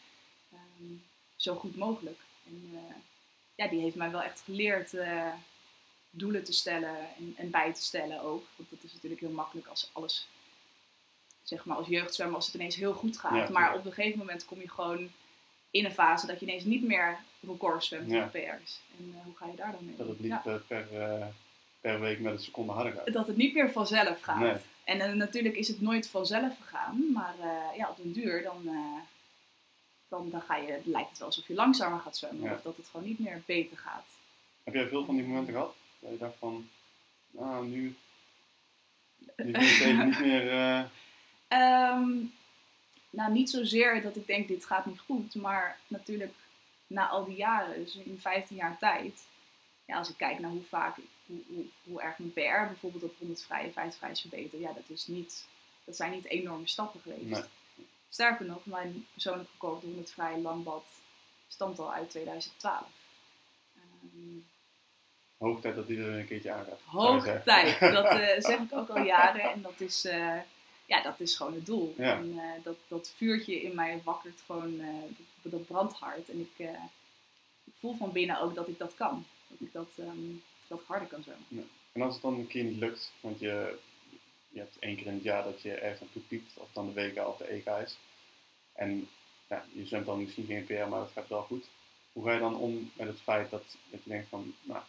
Ehm, 0.52 0.92
zo 1.36 1.54
goed 1.54 1.76
mogelijk. 1.76 2.18
En 2.46 2.80
ja, 3.54 3.68
die 3.68 3.80
heeft 3.80 3.96
mij 3.96 4.10
wel 4.10 4.22
echt 4.22 4.40
geleerd 4.40 4.92
doelen 6.14 6.44
te 6.44 6.52
stellen 6.52 6.96
en, 7.18 7.34
en 7.36 7.50
bij 7.50 7.72
te 7.74 7.82
stellen 7.82 8.20
ook. 8.22 8.44
Want 8.56 8.70
dat 8.70 8.82
is 8.82 8.92
natuurlijk 8.92 9.20
heel 9.20 9.30
makkelijk 9.30 9.66
als 9.66 9.90
alles, 9.92 10.28
zeg 11.42 11.64
maar 11.64 11.76
als 11.76 11.86
jeugdzwemmer, 11.86 12.36
als 12.36 12.46
het 12.46 12.54
ineens 12.54 12.76
heel 12.76 12.94
goed 12.94 13.18
gaat. 13.18 13.48
Ja, 13.48 13.52
maar 13.52 13.74
op 13.74 13.84
een 13.84 13.92
gegeven 13.92 14.18
moment 14.18 14.44
kom 14.44 14.60
je 14.60 14.68
gewoon 14.70 15.10
in 15.70 15.84
een 15.84 15.92
fase 15.92 16.26
dat 16.26 16.40
je 16.40 16.46
ineens 16.46 16.64
niet 16.64 16.82
meer 16.82 17.18
records 17.40 17.86
zwemt 17.88 18.10
Ja. 18.10 18.26
PR's. 18.26 18.80
En 18.98 19.14
eh, 19.18 19.24
hoe 19.24 19.36
ga 19.36 19.46
je 19.46 19.56
daar 19.56 19.72
dan 19.72 19.84
mee? 19.84 19.96
Dat 19.96 20.08
het 20.08 20.20
niet 20.20 20.28
Ja. 20.30 20.42
eh, 20.44 20.54
per, 20.66 21.00
eh, 21.02 21.26
per 21.80 22.00
week 22.00 22.20
met 22.20 22.32
een 22.32 22.40
seconde 22.40 22.72
harder 22.72 22.92
gaat. 22.92 23.12
Dat 23.12 23.26
het 23.26 23.36
niet 23.36 23.54
meer 23.54 23.70
vanzelf 23.72 24.20
gaat. 24.20 24.38
Nee. 24.38 24.54
En 24.84 25.16
natuurlijk 25.16 25.56
is 25.56 25.68
het 25.68 25.80
nooit 25.80 26.08
vanzelf 26.08 26.56
gegaan, 26.60 27.12
maar 27.12 27.34
ja, 27.76 27.88
op 27.90 27.96
den 27.96 28.12
duur 28.12 28.42
dan, 28.42 28.70
dan, 30.08 30.30
dan 30.30 30.40
ga 30.42 30.56
je, 30.56 30.80
lijkt 30.84 31.08
het 31.08 31.18
wel 31.18 31.26
alsof 31.26 31.46
je 31.46 31.54
langzamer 31.54 32.00
gaat 32.00 32.16
zwemmen 32.16 32.44
Ja. 32.44 32.54
of 32.54 32.62
dat 32.62 32.76
het 32.76 32.86
gewoon 32.86 33.06
niet 33.06 33.18
meer 33.18 33.42
beter 33.46 33.76
gaat. 33.78 34.04
Heb 34.62 34.74
jij 34.74 34.88
veel 34.88 35.04
van 35.04 35.14
die 35.16 35.24
momenten 35.24 35.52
gehad? 35.52 35.74
Dat 36.02 36.10
je 36.10 36.18
dacht 36.18 36.36
van, 36.38 36.68
nou 37.30 37.66
nu, 37.66 37.96
nu 39.36 39.52
vind 39.52 39.56
ik 39.56 39.62
het 39.62 39.80
even 39.80 40.06
niet 40.08 40.18
meer... 40.18 40.50
eh, 40.50 40.84
Ehm, 41.48 42.10
nou, 43.10 43.32
niet 43.32 43.50
zozeer 43.50 44.02
dat 44.02 44.16
ik 44.16 44.26
denk 44.26 44.48
dit 44.48 44.64
gaat 44.64 44.86
niet 44.86 45.00
goed, 45.00 45.34
maar 45.34 45.78
natuurlijk 45.86 46.34
na 46.86 47.08
al 47.08 47.24
die 47.24 47.36
jaren, 47.36 47.84
dus 47.84 47.94
in 47.96 48.20
15 48.20 48.56
jaar 48.56 48.78
tijd, 48.78 49.26
ja, 49.84 49.96
als 49.98 50.08
ik 50.10 50.16
kijk 50.16 50.38
naar 50.38 50.50
hoe 50.50 50.62
vaak, 50.62 50.96
hoe, 51.26 51.40
hoe, 51.46 51.64
hoe 51.84 52.02
erg 52.02 52.18
mijn 52.18 52.32
PR 52.32 52.66
bijvoorbeeld 52.66 53.02
op 53.02 53.18
100 53.18 53.42
vrije, 53.42 53.72
50 53.72 53.98
vrije 53.98 54.12
is 54.12 54.20
verbeterd, 54.20 54.60
ja, 54.62 54.72
dat, 54.72 54.88
is 54.88 55.06
niet, 55.06 55.46
dat 55.84 55.96
zijn 55.96 56.10
niet 56.10 56.24
enorme 56.24 56.68
stappen 56.68 57.00
geweest. 57.00 57.24
Nee. 57.24 57.42
Sterker 58.08 58.46
nog, 58.46 58.66
mijn 58.66 59.06
persoonlijk 59.12 59.48
record 59.52 59.74
op 59.74 59.80
de 59.80 59.86
100 59.86 60.10
vrije 60.10 60.40
langbad 60.40 60.84
stamt 61.48 61.78
al 61.78 61.92
uit 61.92 62.10
2012. 62.10 62.86
Ehm, 63.76 64.38
hoog 65.42 65.60
tijd 65.60 65.74
dat 65.74 65.86
die 65.86 65.98
er 65.98 66.18
een 66.18 66.26
keertje 66.26 66.52
aangaat. 66.52 66.80
zou 66.90 67.02
je 67.02 67.08
Hoog 67.08 67.24
zeggen. 67.24 67.44
tijd. 67.44 67.80
Dat 67.80 68.04
eh, 68.04 68.40
zeg 68.50 68.58
ik 68.58 68.72
ook 68.72 68.88
al 68.88 69.02
jaren. 69.04 69.52
En 69.52 69.62
dat 69.62 69.80
is, 69.80 70.04
eh, 70.04 70.38
ja, 70.86 71.02
dat 71.02 71.20
is 71.20 71.36
gewoon 71.36 71.54
het 71.54 71.66
doel. 71.66 71.94
Ja. 71.98 72.16
En 72.16 72.38
eh, 72.38 72.64
dat, 72.64 72.76
dat 72.88 73.12
vuurtje 73.16 73.62
in 73.62 73.74
mij 73.74 74.00
wakkert 74.04 74.40
gewoon, 74.46 74.80
dat, 75.42 75.52
dat 75.52 75.66
brandt 75.66 75.94
hard. 75.94 76.30
En 76.30 76.40
ik, 76.40 76.68
ik 77.64 77.72
voel 77.78 77.96
van 77.96 78.12
binnen 78.12 78.40
ook 78.40 78.54
dat 78.54 78.68
ik 78.68 78.78
dat 78.78 78.94
kan. 78.94 79.26
Dat 79.48 79.60
ik 79.60 79.72
dat, 79.72 79.90
ehm, 79.98 80.36
dat 80.66 80.82
harder 80.86 81.08
kan 81.08 81.22
zwemmen. 81.22 81.68
En 81.92 82.02
als 82.02 82.12
het 82.12 82.22
dan 82.22 82.34
een 82.34 82.46
keer 82.46 82.64
niet 82.64 82.78
lukt, 82.78 83.12
want 83.20 83.38
je, 83.40 83.78
je 84.48 84.58
hebt 84.58 84.78
één 84.78 84.96
keer 84.96 85.06
in 85.06 85.14
het 85.14 85.22
jaar 85.22 85.44
dat 85.44 85.62
je 85.62 85.74
ergens 85.74 86.00
naartoe 86.00 86.22
piept, 86.22 86.52
of 86.56 86.68
dan 86.72 86.92
de 86.92 86.94
WK 86.94 87.26
of 87.26 87.36
de 87.36 87.44
EK 87.44 87.66
is. 87.84 87.98
En 88.72 89.08
ja, 89.48 89.64
je 89.72 89.86
zwemt 89.86 90.06
dan 90.06 90.22
misschien 90.22 90.46
geen 90.46 90.64
PR, 90.64 90.88
maar 90.88 91.00
het 91.00 91.10
gaat 91.12 91.28
wel 91.28 91.42
goed. 91.42 91.68
Hoe 92.12 92.24
ga 92.24 92.32
je 92.32 92.38
dan 92.38 92.56
om 92.56 92.90
met 92.94 93.06
het 93.06 93.20
feit 93.20 93.50
dat, 93.50 93.64
dat 93.90 94.02
je 94.02 94.10
denkt 94.10 94.28
van, 94.28 94.54
nou, 94.62 94.82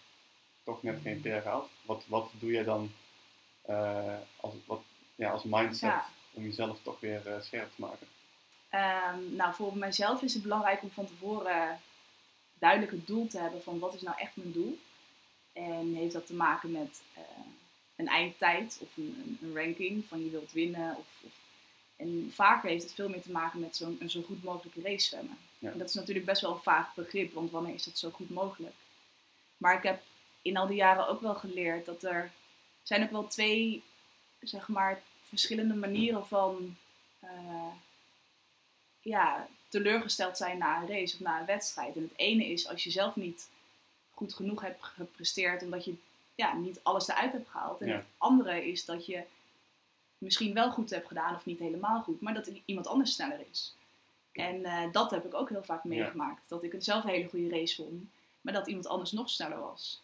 toch 0.64 0.84
net 0.84 1.00
geen 1.02 1.22
PR 1.22 1.28
gehaald? 1.28 1.70
Wat, 1.86 2.04
wat 2.08 2.32
doe 2.40 2.52
jij 2.52 2.64
dan 2.64 2.92
eh, 3.62 4.18
als, 4.40 4.54
wat, 4.66 4.82
ja, 5.16 5.32
als 5.32 5.44
mindset 5.44 5.90
Ja. 5.90 6.06
om 6.34 6.44
jezelf 6.44 6.82
toch 6.82 7.00
weer 7.00 7.28
eh, 7.28 7.42
scherp 7.42 7.70
te 7.76 7.82
maken? 7.82 8.08
Ehm, 8.70 9.36
nou, 9.36 9.54
voor 9.54 9.78
mijzelf 9.78 10.22
is 10.22 10.34
het 10.34 10.44
belangrijk 10.44 10.82
om 10.82 10.92
van 10.92 11.06
tevoren 11.06 11.80
duidelijk 12.54 12.92
het 12.92 13.08
doel 13.08 13.28
te 13.28 13.40
hebben 13.40 13.64
van 13.64 13.80
wat 13.80 13.94
is 13.94 14.02
nou 14.02 14.18
echt 14.18 14.36
mijn 14.36 14.52
doel. 14.52 14.80
En 15.54 15.94
heeft 15.94 16.14
dat 16.14 16.26
te 16.26 16.34
maken 16.34 16.72
met 16.72 17.02
eh, 17.14 17.22
een 17.96 18.08
eindtijd 18.08 18.78
of 18.82 18.98
een, 18.98 19.38
een, 19.42 19.56
ranking 19.56 20.06
van 20.06 20.24
je 20.24 20.30
wilt 20.30 20.52
winnen. 20.52 20.96
Of, 20.98 21.08
of, 21.22 21.32
en 21.96 22.32
vaker 22.34 22.70
heeft 22.70 22.84
het 22.84 22.94
veel 22.94 23.10
meer 23.10 23.22
te 23.22 23.32
maken 23.32 23.60
met 23.60 23.76
zo'n 23.76 23.98
een 24.00 24.10
zo 24.10 24.22
goed 24.22 24.44
mogelijke 24.44 24.82
race 24.82 25.06
zwemmen. 25.06 25.38
Ja. 25.60 25.72
En 25.72 25.78
dat 25.78 25.90
is 25.90 25.96
natuurlijk 25.96 26.26
best 26.26 26.42
wel 26.42 26.52
een 26.52 26.62
vaag 26.62 26.94
begrip, 26.94 27.34
want 27.34 27.52
wanneer 27.52 27.74
is 27.74 27.86
het 27.86 27.98
zo 27.98 28.10
goed 28.10 28.30
mogelijk? 28.30 28.76
Maar 29.58 29.78
ik 29.78 29.84
heb 29.84 30.02
in 30.44 30.58
al 30.58 30.68
die 30.68 30.76
jaren 30.76 31.08
ook 31.08 31.22
wel 31.22 31.36
geleerd 31.36 31.86
dat 31.86 32.04
er 32.04 32.32
zijn 32.84 33.04
ook 33.04 33.12
wel 33.12 33.28
twee, 33.28 33.84
zeg 34.40 34.68
maar, 34.68 35.02
verschillende 35.24 35.74
manieren 35.74 36.28
van 36.28 36.76
eh, 37.20 37.72
ja, 39.02 39.48
teleurgesteld 39.68 40.38
zijn 40.38 40.58
na 40.58 40.82
een 40.82 40.88
race 40.88 41.16
of 41.16 41.20
na 41.22 41.40
een 41.40 41.46
wedstrijd. 41.46 41.96
En 41.96 42.02
het 42.02 42.18
ene 42.20 42.46
is 42.46 42.68
als 42.68 42.84
je 42.84 42.92
zelf 42.92 43.16
niet 43.16 43.50
goed 44.14 44.34
genoeg 44.34 44.62
hebt 44.62 44.84
gepresteerd 44.84 45.62
omdat 45.64 45.86
je 45.86 45.94
ja, 46.36 46.54
niet 46.54 46.80
alles 46.84 47.08
eruit 47.08 47.32
hebt 47.32 47.50
gehaald. 47.50 47.82
En 47.82 47.88
Ja. 47.88 47.96
het 47.96 48.06
andere 48.18 48.66
is 48.72 48.86
dat 48.86 49.06
je 49.06 49.24
misschien 50.18 50.54
wel 50.54 50.72
goed 50.72 50.90
hebt 50.90 51.08
gedaan 51.08 51.36
of 51.36 51.46
niet 51.46 51.60
helemaal 51.60 52.02
goed, 52.02 52.22
maar 52.22 52.34
dat 52.34 52.50
iemand 52.66 52.88
anders 52.88 53.14
sneller 53.14 53.40
is. 53.52 53.76
En 54.32 54.66
eh, 54.66 54.92
dat 54.92 55.12
heb 55.12 55.26
ik 55.26 55.34
ook 55.34 55.50
heel 55.50 55.64
vaak 55.64 55.84
meegemaakt. 55.84 56.42
Dat 56.50 56.64
ik 56.64 56.72
het 56.72 56.84
zelf 56.84 57.04
een 57.04 57.10
hele 57.10 57.30
goede 57.30 57.50
race 57.50 57.76
vond, 57.76 58.04
maar 58.42 58.54
dat 58.54 58.68
iemand 58.68 58.88
anders 58.88 59.12
nog 59.12 59.30
sneller 59.30 59.60
was. 59.60 60.02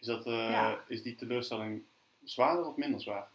Is, 0.00 0.06
dat, 0.06 0.26
eh, 0.26 0.32
Ja. 0.50 0.78
is 0.86 1.02
die 1.02 1.14
teleurstelling 1.14 1.82
zwaarder 2.24 2.66
of 2.66 2.76
minder 2.76 3.00
zwaar? 3.00 3.28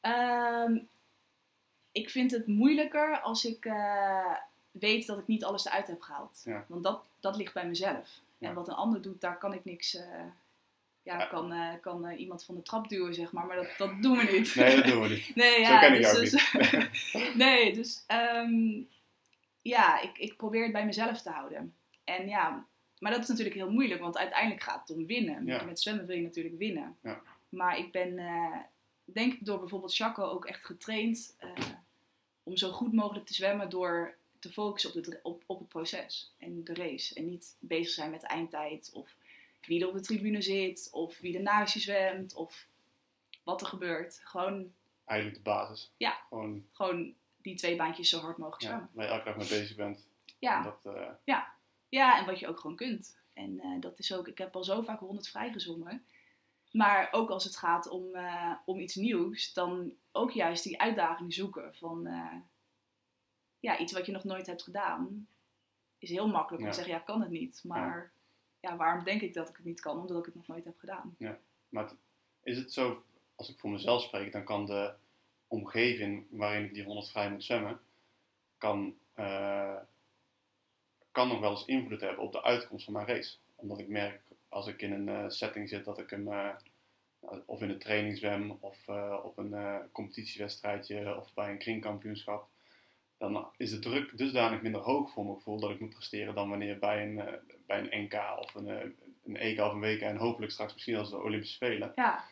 Ehm, 0.00 0.78
ik 1.92 2.10
vind 2.10 2.30
het 2.30 2.46
moeilijker 2.46 3.20
als 3.20 3.44
ik 3.44 3.64
eh, 3.64 4.36
weet 4.70 5.06
dat 5.06 5.18
ik 5.18 5.26
niet 5.26 5.44
alles 5.44 5.64
eruit 5.64 5.86
heb 5.86 6.00
gehaald. 6.00 6.42
Ja. 6.44 6.64
Want 6.68 6.82
dat, 6.84 7.08
dat 7.20 7.36
ligt 7.36 7.54
bij 7.54 7.66
mezelf. 7.66 8.20
Ja. 8.38 8.48
En 8.48 8.54
wat 8.54 8.68
een 8.68 8.74
ander 8.74 9.02
doet, 9.02 9.20
daar 9.20 9.38
kan 9.38 9.52
ik 9.54 9.64
niks. 9.64 9.94
eh, 9.94 10.04
ja, 11.04 11.26
kan, 11.26 11.54
kan 11.80 12.10
iemand 12.10 12.44
van 12.44 12.54
de 12.54 12.62
trap 12.62 12.88
duwen, 12.88 13.14
zeg 13.14 13.32
maar. 13.32 13.46
Maar 13.46 13.56
dat, 13.56 13.68
dat 13.78 14.02
doen 14.02 14.16
we 14.16 14.22
niet. 14.32 14.54
Nee, 14.54 14.76
dat 14.76 14.84
doen 14.84 15.02
we 15.02 15.08
niet. 15.08 15.34
Nee, 15.36 15.54
Zo 15.54 15.60
ja, 15.72 15.78
ken 15.80 15.94
ik 15.94 16.02
dus, 16.02 16.30
dus- 16.30 17.34
nee, 17.34 17.72
dus 17.74 18.04
ehm, 18.06 18.80
ja, 19.62 20.00
ik, 20.00 20.18
ik 20.18 20.36
probeer 20.36 20.62
het 20.62 20.72
bij 20.72 20.84
mezelf 20.86 21.22
te 21.22 21.30
houden. 21.30 21.74
En 22.04 22.28
ja, 22.28 22.66
maar 23.02 23.12
dat 23.12 23.22
is 23.22 23.28
natuurlijk 23.28 23.56
heel 23.56 23.70
moeilijk, 23.70 24.00
want 24.00 24.16
uiteindelijk 24.16 24.62
gaat 24.62 24.88
het 24.88 24.96
om 24.96 25.06
winnen. 25.06 25.46
Ja. 25.46 25.64
Met 25.64 25.80
zwemmen 25.80 26.06
wil 26.06 26.16
je 26.16 26.22
natuurlijk 26.22 26.58
winnen. 26.58 26.96
Ja. 27.02 27.22
Maar 27.48 27.78
ik 27.78 27.92
ben, 27.92 28.18
eh, 28.18 28.58
denk 29.04 29.32
ik, 29.32 29.44
door 29.44 29.58
bijvoorbeeld 29.58 29.94
Chaco 29.94 30.24
ook 30.24 30.44
echt 30.44 30.64
getraind 30.64 31.36
eh, 31.38 31.50
om 32.42 32.56
zo 32.56 32.70
goed 32.70 32.92
mogelijk 32.92 33.26
te 33.26 33.34
zwemmen 33.34 33.70
door 33.70 34.16
te 34.38 34.52
focussen 34.52 34.90
op, 34.90 34.96
het 34.96 35.20
op, 35.22 35.42
op 35.46 35.58
het 35.58 35.68
proces 35.68 36.34
en 36.38 36.64
de 36.64 36.74
race. 36.74 37.14
En 37.14 37.26
niet 37.26 37.56
bezig 37.60 37.92
zijn 37.92 38.10
met 38.10 38.20
de 38.20 38.26
eindtijd 38.26 38.90
of 38.92 39.16
wie 39.60 39.80
er 39.80 39.88
op 39.88 39.94
de 39.94 40.00
tribune 40.00 40.42
zit 40.42 40.88
of 40.92 41.18
wie 41.18 41.36
er 41.36 41.42
naast 41.42 41.74
je 41.74 41.80
zwemt 41.80 42.34
of 42.34 42.66
wat 43.42 43.60
er 43.60 43.66
gebeurt. 43.66 44.20
Gewoon 44.24 44.72
Eigenlijk 45.04 45.44
de 45.44 45.50
basis. 45.50 45.90
Ja. 45.96 46.20
Gewoon 46.28 46.64
gewoon 46.72 47.14
die 47.36 47.54
twee 47.54 47.76
baantjes 47.76 48.08
zo 48.08 48.18
hard 48.18 48.36
mogelijk 48.36 48.62
ja, 48.62 48.68
zwemmen. 48.68 48.90
waar 48.92 49.04
je 49.04 49.12
elke 49.12 49.24
dag 49.24 49.36
mee 49.36 49.48
bezig 49.48 49.76
bent. 49.76 50.06
Ja, 50.38 50.62
Dat, 50.62 50.94
eh, 50.94 51.08
ja, 51.24 51.52
en 52.00 52.26
wat 52.26 52.38
je 52.38 52.48
ook 52.48 52.60
gewoon 52.60 52.76
kunt. 52.76 53.18
En 53.32 53.60
eh, 53.60 53.80
dat 53.80 53.98
is 53.98 54.14
ook, 54.14 54.28
ik 54.28 54.38
heb 54.38 54.56
al 54.56 54.64
zo 54.64 54.82
vaak 54.82 54.98
100 55.00 55.28
vrij 55.28 55.52
gezongen. 55.52 56.04
Maar 56.72 57.08
ook 57.10 57.30
als 57.30 57.44
het 57.44 57.56
gaat 57.56 57.88
om, 57.88 58.14
eh, 58.14 58.52
om 58.64 58.78
iets 58.80 58.94
nieuws, 58.94 59.52
dan 59.52 59.92
ook 60.12 60.30
juist 60.30 60.64
die 60.64 60.80
uitdaging 60.80 61.34
zoeken 61.34 61.74
van 61.74 62.06
eh, 62.06 62.36
ja, 63.60 63.78
iets 63.78 63.92
wat 63.92 64.06
je 64.06 64.12
nog 64.12 64.24
nooit 64.24 64.46
hebt 64.46 64.62
gedaan. 64.62 65.26
Is 65.98 66.10
heel 66.10 66.28
makkelijk 66.28 66.58
om 66.62 66.68
Ja. 66.68 66.70
te 66.70 66.76
zeggen, 66.78 66.94
ja, 66.94 67.00
kan 67.00 67.20
het 67.20 67.30
niet. 67.30 67.60
Maar 67.64 68.12
ja. 68.60 68.76
waarom 68.76 69.04
denk 69.04 69.20
ik 69.20 69.34
dat 69.34 69.48
ik 69.48 69.56
het 69.56 69.64
niet 69.64 69.80
kan? 69.80 69.98
Omdat 69.98 70.18
ik 70.18 70.24
het 70.24 70.34
nog 70.34 70.46
nooit 70.46 70.64
heb 70.64 70.78
gedaan. 70.78 71.16
Maar 71.68 71.84
het- 71.84 71.96
is 72.42 72.56
het 72.56 72.72
zo, 72.72 73.02
als 73.34 73.48
ik 73.48 73.58
voor 73.58 73.70
mezelf 73.70 74.02
spreek, 74.02 74.32
dan 74.32 74.44
kan 74.44 74.66
de 74.66 74.94
omgeving 75.46 76.26
waarin 76.30 76.64
ik 76.64 76.74
die 76.74 76.84
100 76.84 77.10
vrij 77.10 77.30
moet 77.30 77.44
zwemmen, 77.44 77.80
kan, 78.58 78.98
kan 81.12 81.28
nog 81.28 81.40
wel 81.40 81.50
eens 81.50 81.64
invloed 81.64 82.00
hebben 82.00 82.24
op 82.24 82.32
de 82.32 82.42
uitkomst 82.42 82.84
van 82.84 82.92
mijn 82.94 83.06
race. 83.06 83.36
Omdat 83.54 83.78
ik 83.78 83.88
merk, 83.88 84.20
als 84.48 84.66
ik 84.66 84.82
in 84.82 84.92
een 84.92 85.08
eh, 85.08 85.24
setting 85.28 85.68
zit, 85.68 85.84
dat 85.84 85.98
ik 85.98 86.10
hem 86.10 86.32
eh, 86.32 86.48
of 87.46 87.60
in 87.60 87.70
een 87.70 87.78
training 87.78 88.18
zwem, 88.18 88.56
of 88.60 88.88
eh, 88.88 89.18
op 89.22 89.38
een 89.38 89.54
competitiewedstrijdje, 89.92 91.16
of 91.16 91.34
bij 91.34 91.50
een 91.50 91.58
kringkampioenschap, 91.58 92.48
dan 93.18 93.48
is 93.56 93.70
de 93.70 93.78
druk 93.78 94.18
dusdanig 94.18 94.62
minder 94.62 94.80
hoog 94.80 95.10
voor 95.10 95.24
mijn 95.24 95.36
gevoel 95.36 95.60
dat 95.60 95.70
ik 95.70 95.80
moet 95.80 95.94
presteren 95.94 96.34
dan 96.34 96.48
wanneer 96.48 96.78
bij 96.78 97.02
een, 97.02 97.40
bij 97.66 97.78
een 97.78 98.02
NK 98.04 98.14
of 98.38 98.54
een, 98.54 98.96
een 99.24 99.36
EK 99.36 99.60
of 99.60 99.72
een 99.72 99.80
WK 99.80 100.00
en 100.00 100.16
hopelijk 100.16 100.52
straks 100.52 100.72
misschien 100.72 100.96
als 100.96 101.10
de 101.10 101.22
Olympische 101.22 101.54
Spelen. 101.54 101.92
Ja, 101.94 102.24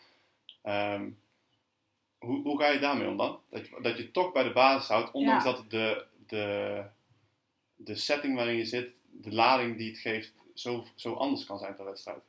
Ehm, 0.63 1.11
hoe, 2.19 2.43
hoe 2.43 2.59
ga 2.59 2.69
je 2.69 2.79
daarmee 2.79 3.09
om 3.09 3.17
dan? 3.17 3.41
Dat 3.51 3.67
je, 3.67 3.79
dat 3.81 3.97
je 3.97 4.11
toch 4.11 4.33
bij 4.33 4.43
de 4.43 4.53
basis 4.53 4.89
houdt, 4.89 5.11
ondanks 5.11 5.45
Ja. 5.45 5.53
dat 5.53 5.71
de, 5.71 6.05
de, 6.27 6.85
de 7.85 7.95
setting 7.95 8.35
waarin 8.35 8.57
je 8.57 8.65
zit, 8.65 8.95
de 9.11 9.33
lading 9.33 9.77
die 9.77 9.89
het 9.89 9.99
geeft, 9.99 10.33
zo, 10.55 10.87
zo 10.95 11.13
anders 11.13 11.45
kan 11.47 11.59
zijn 11.59 11.75
per 11.75 11.85
wedstrijd. 11.85 12.23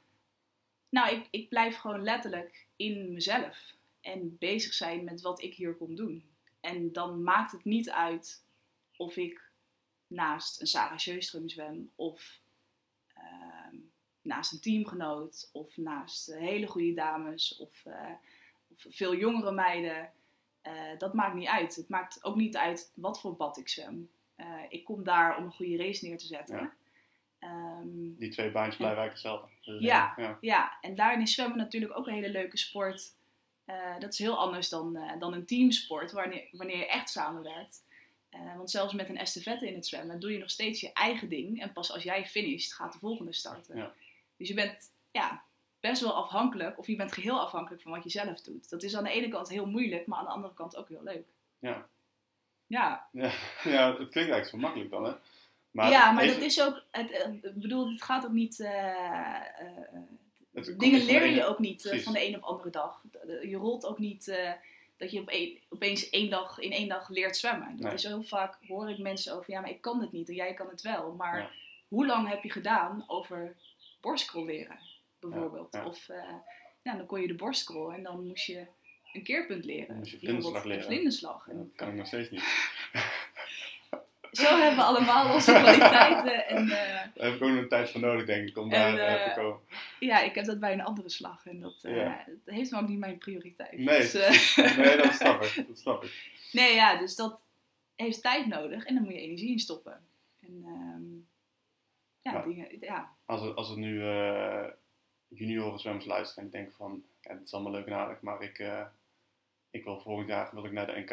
nou, 0.90 1.16
ik, 1.16 1.28
ik 1.32 1.50
blijf 1.50 1.78
gewoon 1.78 2.04
letterlijk 2.04 2.68
in 2.76 3.14
mezelf. 3.14 3.76
En 4.02 4.38
bezig 4.38 4.74
zijn 4.74 5.04
met 5.04 5.22
wat 5.22 5.42
ik 5.42 5.54
hier 5.54 5.76
kom 5.76 5.96
doen. 5.96 6.30
En 6.60 6.92
dan 6.92 7.24
maakt 7.24 7.52
het 7.52 7.66
niet 7.66 7.90
uit 7.90 8.44
of 8.98 9.18
ik 9.18 9.52
naast 10.08 10.62
een 10.62 10.68
Sarah 10.68 11.00
Sjöström 11.00 11.46
zwem. 11.46 11.92
Of 11.96 12.42
ehm, 13.14 13.76
naast 14.22 14.52
een 14.52 14.60
teamgenoot. 14.60 15.50
Of 15.54 15.78
naast 15.78 16.30
eh, 16.30 16.40
hele 16.40 16.68
goede 16.68 16.94
dames. 16.94 17.58
Of, 17.58 17.86
eh, 17.86 18.14
of 18.68 18.86
veel 18.90 19.16
jongere 19.16 19.52
meiden. 19.52 20.12
Eh, 20.62 20.98
dat 20.98 21.14
maakt 21.14 21.36
niet 21.36 21.48
uit. 21.48 21.76
Het 21.76 21.90
maakt 21.90 22.24
ook 22.24 22.36
niet 22.36 22.58
uit 22.58 22.92
wat 22.96 23.22
voor 23.22 23.36
bad 23.36 23.58
ik 23.58 23.70
zwem. 23.70 24.10
Eh, 24.42 24.48
ik 24.70 24.84
kom 24.84 25.04
daar 25.04 25.38
om 25.38 25.44
een 25.44 25.52
goede 25.52 25.78
race 25.78 26.06
neer 26.08 26.18
te 26.18 26.26
zetten. 26.26 26.56
Ja. 26.60 26.74
Ehm, 27.40 28.16
Die 28.18 28.30
twee 28.30 28.52
baantjes 28.52 28.76
blijven 28.76 29.00
eigenlijk 29.00 29.12
hetzelfde. 29.12 29.48
Dus, 29.62 29.82
Ja. 29.82 30.14
ja. 30.18 30.38
ja, 30.42 30.78
en 30.82 30.96
daarin 30.96 31.22
is 31.22 31.34
zwemmen 31.34 31.58
natuurlijk 31.58 31.98
ook 31.98 32.08
een 32.08 32.14
hele 32.14 32.30
leuke 32.30 32.58
sport. 32.58 33.14
Eh, 33.66 34.00
dat 34.00 34.14
is 34.14 34.20
heel 34.20 34.38
anders 34.38 34.70
dan, 34.70 34.96
eh, 34.96 35.20
dan 35.20 35.34
een 35.34 35.46
teamsport, 35.46 36.12
wanneer, 36.12 36.48
wanneer 36.52 36.78
je 36.78 36.88
echt 36.88 37.10
samenwerkt. 37.10 37.90
Want 38.56 38.72
zelfs 38.72 38.94
met 38.94 39.10
een 39.10 39.18
estafette 39.18 39.68
in 39.68 39.76
het 39.76 39.88
zwemmen 39.88 40.20
doe 40.20 40.32
je 40.32 40.38
nog 40.38 40.50
steeds 40.50 40.82
je 40.82 40.94
eigen 40.94 41.30
ding. 41.30 41.62
En 41.62 41.74
pas 41.74 41.92
als 41.92 42.04
jij 42.04 42.26
finisht, 42.26 42.74
gaat 42.74 42.94
de 42.94 43.00
volgende 43.00 43.34
starten. 43.34 43.78
Ja. 43.78 43.94
Dus 44.38 44.48
je 44.48 44.54
bent 44.54 44.92
ja, 45.12 45.44
best 45.80 46.02
wel 46.02 46.14
afhankelijk, 46.14 46.78
of 46.78 46.88
je 46.88 46.96
bent 46.96 47.12
geheel 47.14 47.40
afhankelijk 47.40 47.82
van 47.82 47.92
wat 47.92 48.04
je 48.04 48.10
zelf 48.10 48.42
doet. 48.42 48.70
Dat 48.70 48.84
is 48.84 48.96
aan 48.96 49.04
de 49.04 49.10
ene 49.10 49.28
kant 49.28 49.50
heel 49.50 49.66
moeilijk, 49.66 50.06
maar 50.08 50.20
aan 50.20 50.26
de 50.26 50.32
andere 50.32 50.54
kant 50.54 50.76
ook 50.76 50.90
heel 50.90 51.04
leuk. 51.04 51.28
Ja. 51.60 51.88
Ja, 52.72 53.08
Ja, 53.12 53.32
ja, 53.76 53.88
het 53.88 53.98
klinkt 53.98 54.16
eigenlijk 54.16 54.48
zo 54.48 54.58
makkelijk 54.58 54.90
dan, 54.90 55.04
hè? 55.04 55.12
Maar 55.72 55.90
ja 55.90 56.12
maar 56.12 56.24
even- 56.24 56.36
dat 56.36 56.46
is 56.46 56.62
ook, 56.64 56.84
het, 56.92 57.12
eh, 57.12 57.32
ik 57.34 57.54
bedoel, 57.62 57.90
het 57.92 58.02
gaat 58.02 58.26
ook 58.26 58.32
niet, 58.32 58.60
eh, 58.60 58.90
eh, 58.90 59.88
het 60.54 60.80
dingen 60.80 61.06
leer 61.06 61.26
je 61.26 61.32
ene- 61.32 61.46
ook 61.46 61.60
niet 61.60 62.00
van 62.04 62.14
de 62.14 62.28
een 62.28 62.36
op 62.36 62.44
andere 62.44 62.70
dag. 62.70 63.04
Je 63.42 63.56
rolt 63.56 63.86
ook 63.86 64.00
niet 64.00 64.26
dat 64.98 65.12
je 65.12 65.20
op 65.20 65.30
een- 65.32 65.60
opeens 65.70 66.10
één 66.10 66.30
dag, 66.30 66.60
in 66.60 66.72
één 66.72 66.88
dag 66.88 67.10
leert 67.10 67.38
zwemmen. 67.38 67.72
Dat 67.76 67.80
Nee. 67.86 67.94
is 67.94 68.04
heel 68.04 68.24
vaak, 68.24 68.58
hoor 68.68 68.90
ik 68.90 68.98
mensen 68.98 69.36
over, 69.36 69.52
ja, 69.52 69.62
maar 69.62 69.70
ik 69.70 69.82
kan 69.82 70.02
het 70.02 70.12
niet 70.12 70.30
en 70.30 70.36
jij 70.36 70.54
kan 70.54 70.68
het 70.70 70.82
wel. 70.82 71.14
Maar 71.14 71.38
Ja. 71.40 71.50
hoe 71.88 72.06
lang 72.06 72.28
heb 72.30 72.44
je 72.44 72.52
gedaan 72.52 73.04
over 73.08 73.56
borstkrol 74.02 74.46
leren, 74.46 74.80
bijvoorbeeld? 75.20 75.74
Ja. 75.74 75.86
Of 75.86 76.08
ja, 76.84 76.96
dan 76.96 77.06
kon 77.06 77.22
je 77.22 77.28
de 77.28 77.36
borstkrol 77.36 77.94
en 77.94 78.04
dan 78.04 78.28
moest 78.28 78.46
je 78.46 78.66
een 79.14 79.24
keerpunt 79.24 79.66
leren. 79.66 79.88
Dan 79.88 79.98
moest 79.98 80.12
je 80.12 80.18
vlinderslag 80.18 80.64
leren. 80.64 80.84
Vlinderslag. 80.84 81.48
Ja, 81.48 81.54
dat 81.54 81.68
kan 81.76 81.88
ik 81.88 81.94
nog 81.96 82.08
steeds 82.08 82.30
niet. 82.30 82.44
zo 84.32 84.44
hebben 84.58 84.76
we 84.76 84.84
allemaal 84.84 85.34
onze 85.34 85.52
kwaliteiten. 85.52 86.48
En 86.48 86.64
eh, 86.64 86.70
Daar 86.70 87.26
heb 87.26 87.34
ik 87.36 87.42
ook 87.42 87.50
nog 87.50 87.58
een 87.58 87.68
tijd 87.70 87.90
voor 87.90 88.02
nodig, 88.02 88.26
denk 88.26 88.48
ik, 88.50 88.58
om 88.58 88.64
En, 88.64 88.96
daar 88.96 88.98
eh, 88.98 89.26
eh, 89.26 89.34
te 89.34 89.40
komen. 89.40 89.60
ja, 90.00 90.22
ik 90.22 90.36
heb 90.36 90.46
dat 90.46 90.60
bij 90.60 90.74
een 90.74 90.84
andere 90.84 91.10
slag 91.10 91.46
en 91.46 91.60
dat, 91.60 91.80
Ja. 91.82 92.24
dat 92.46 92.56
heeft 92.56 92.72
me 92.72 92.80
ook 92.80 92.88
niet 92.88 93.00
mijn 93.00 93.18
prioriteit. 93.18 93.78
Nee, 93.78 94.00
Dus, 94.00 94.56
nee, 94.78 94.98
dat 94.98 95.14
snap 95.14 95.44
ik. 95.44 95.68
Dat 95.68 95.80
snap 95.80 96.04
ik. 96.04 96.30
Nee, 96.52 96.76
ja, 96.76 96.98
dus 96.98 97.16
dat 97.16 97.44
heeft 97.96 98.22
tijd 98.22 98.46
nodig 98.46 98.86
en 98.86 98.94
dan 98.94 99.04
moet 99.04 99.14
je 99.14 99.20
energie 99.20 99.52
in 99.52 99.60
stoppen. 99.60 100.06
En 100.40 100.64
ehm, 100.66 102.34
ja, 102.34 102.42
dingen, 102.42 102.68
ja, 102.80 103.16
Als 103.26 103.42
er, 103.42 103.54
als 103.54 103.70
er 103.72 103.78
nu 103.78 104.04
junioren 105.28 105.80
zwemmers 105.80 106.06
luisteren 106.06 106.44
en 106.44 106.50
denken 106.50 106.74
van, 106.74 107.04
ja, 107.22 107.34
het 107.34 107.44
is 107.44 107.54
allemaal 107.54 107.72
leuk 107.72 107.86
en 107.86 107.94
aardig, 107.94 108.22
maar 108.22 108.42
ik, 108.42 108.66
ik 109.72 109.84
wil 109.84 110.00
volgend 110.02 110.28
jaar 110.28 110.54
wil 110.54 110.66
ik 110.66 110.72
naar 110.72 110.88
de 110.88 111.00
NK 111.00 111.12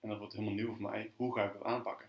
en 0.00 0.08
dat 0.08 0.18
wordt 0.18 0.32
helemaal 0.32 0.54
nieuw 0.54 0.68
voor 0.68 0.90
mij. 0.90 1.12
Hoe 1.16 1.34
ga 1.34 1.44
ik 1.44 1.52
dat 1.52 1.62
aanpakken? 1.62 2.08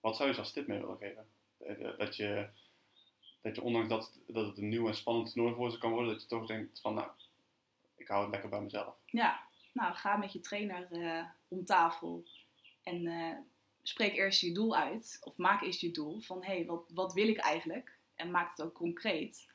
Wat 0.00 0.16
zou 0.16 0.30
je 0.30 0.36
als 0.36 0.52
tip 0.52 0.66
mee 0.66 0.80
willen 0.80 0.96
geven? 0.96 1.26
Eh, 1.58 1.86
eh, 1.86 1.98
Dat 1.98 2.16
je, 2.16 2.48
dat 3.40 3.54
je 3.56 3.62
ondanks 3.62 3.88
dat, 3.88 4.20
dat 4.26 4.46
het 4.46 4.58
een 4.58 4.68
nieuw 4.68 4.86
en 4.86 4.94
spannend 4.94 5.32
toernooi 5.32 5.54
voor 5.54 5.70
ze 5.70 5.78
kan 5.78 5.90
worden, 5.90 6.12
dat 6.12 6.22
je 6.22 6.28
toch 6.28 6.46
denkt 6.46 6.80
van, 6.80 6.94
nou, 6.94 7.08
ik 7.96 8.08
hou 8.08 8.22
het 8.22 8.30
lekker 8.30 8.50
bij 8.50 8.60
mezelf. 8.60 8.94
ja, 9.06 9.40
nou, 9.72 9.94
ga 9.94 10.16
met 10.16 10.32
je 10.32 10.40
trainer 10.40 10.88
eh, 10.92 11.24
om 11.48 11.64
tafel 11.64 12.24
en 12.82 13.04
spreek 13.82 14.16
eerst 14.16 14.40
je 14.40 14.52
doel 14.52 14.76
uit. 14.76 15.18
Of 15.20 15.36
maak 15.36 15.62
eerst 15.62 15.80
je 15.80 15.90
doel 15.90 16.20
van, 16.20 16.44
hé, 16.44 16.54
hey, 16.54 16.66
wat, 16.66 16.90
wat 16.94 17.12
wil 17.12 17.28
ik 17.28 17.38
eigenlijk? 17.38 17.98
En 18.14 18.30
maak 18.30 18.50
het 18.50 18.66
ook 18.66 18.74
concreet. 18.74 19.48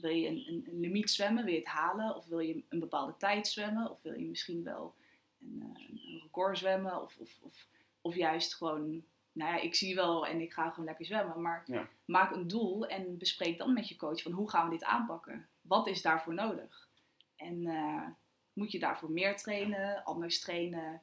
Wil 0.00 0.10
je 0.10 0.28
een, 0.28 0.44
een, 0.48 0.66
een 0.70 0.80
limiet 0.80 1.10
zwemmen? 1.10 1.44
Wil 1.44 1.52
je 1.52 1.58
het 1.58 1.68
halen? 1.68 2.16
Of 2.16 2.26
wil 2.26 2.38
je 2.38 2.62
een 2.68 2.78
bepaalde 2.78 3.16
tijd 3.16 3.46
zwemmen? 3.46 3.90
Of 3.90 4.02
wil 4.02 4.18
je 4.18 4.26
misschien 4.26 4.62
wel 4.62 4.94
een, 5.40 5.62
eh, 5.76 5.88
een 5.88 6.20
record 6.22 6.58
zwemmen? 6.58 7.02
Of, 7.02 7.16
of, 7.18 7.38
of, 7.42 7.66
of 8.00 8.14
juist 8.14 8.54
gewoon, 8.54 9.04
nou 9.32 9.54
ja, 9.54 9.60
ik 9.60 9.74
zie 9.74 9.94
wel 9.94 10.26
en 10.26 10.40
ik 10.40 10.52
ga 10.52 10.70
gewoon 10.70 10.84
lekker 10.84 11.04
zwemmen. 11.04 11.42
Maar 11.42 11.62
Ja. 11.66 11.88
maak 12.04 12.34
een 12.34 12.48
doel 12.48 12.86
en 12.86 13.18
bespreek 13.18 13.58
dan 13.58 13.72
met 13.72 13.88
je 13.88 13.96
coach 13.96 14.22
van 14.22 14.32
hoe 14.32 14.50
gaan 14.50 14.64
we 14.64 14.70
dit 14.70 14.84
aanpakken? 14.84 15.48
Wat 15.60 15.86
is 15.86 16.02
daarvoor 16.02 16.34
nodig? 16.34 16.88
En 17.36 17.66
eh, 17.66 18.06
moet 18.52 18.72
je 18.72 18.78
daarvoor 18.78 19.10
meer 19.10 19.36
trainen, 19.36 20.04
anders 20.04 20.40
trainen? 20.40 21.02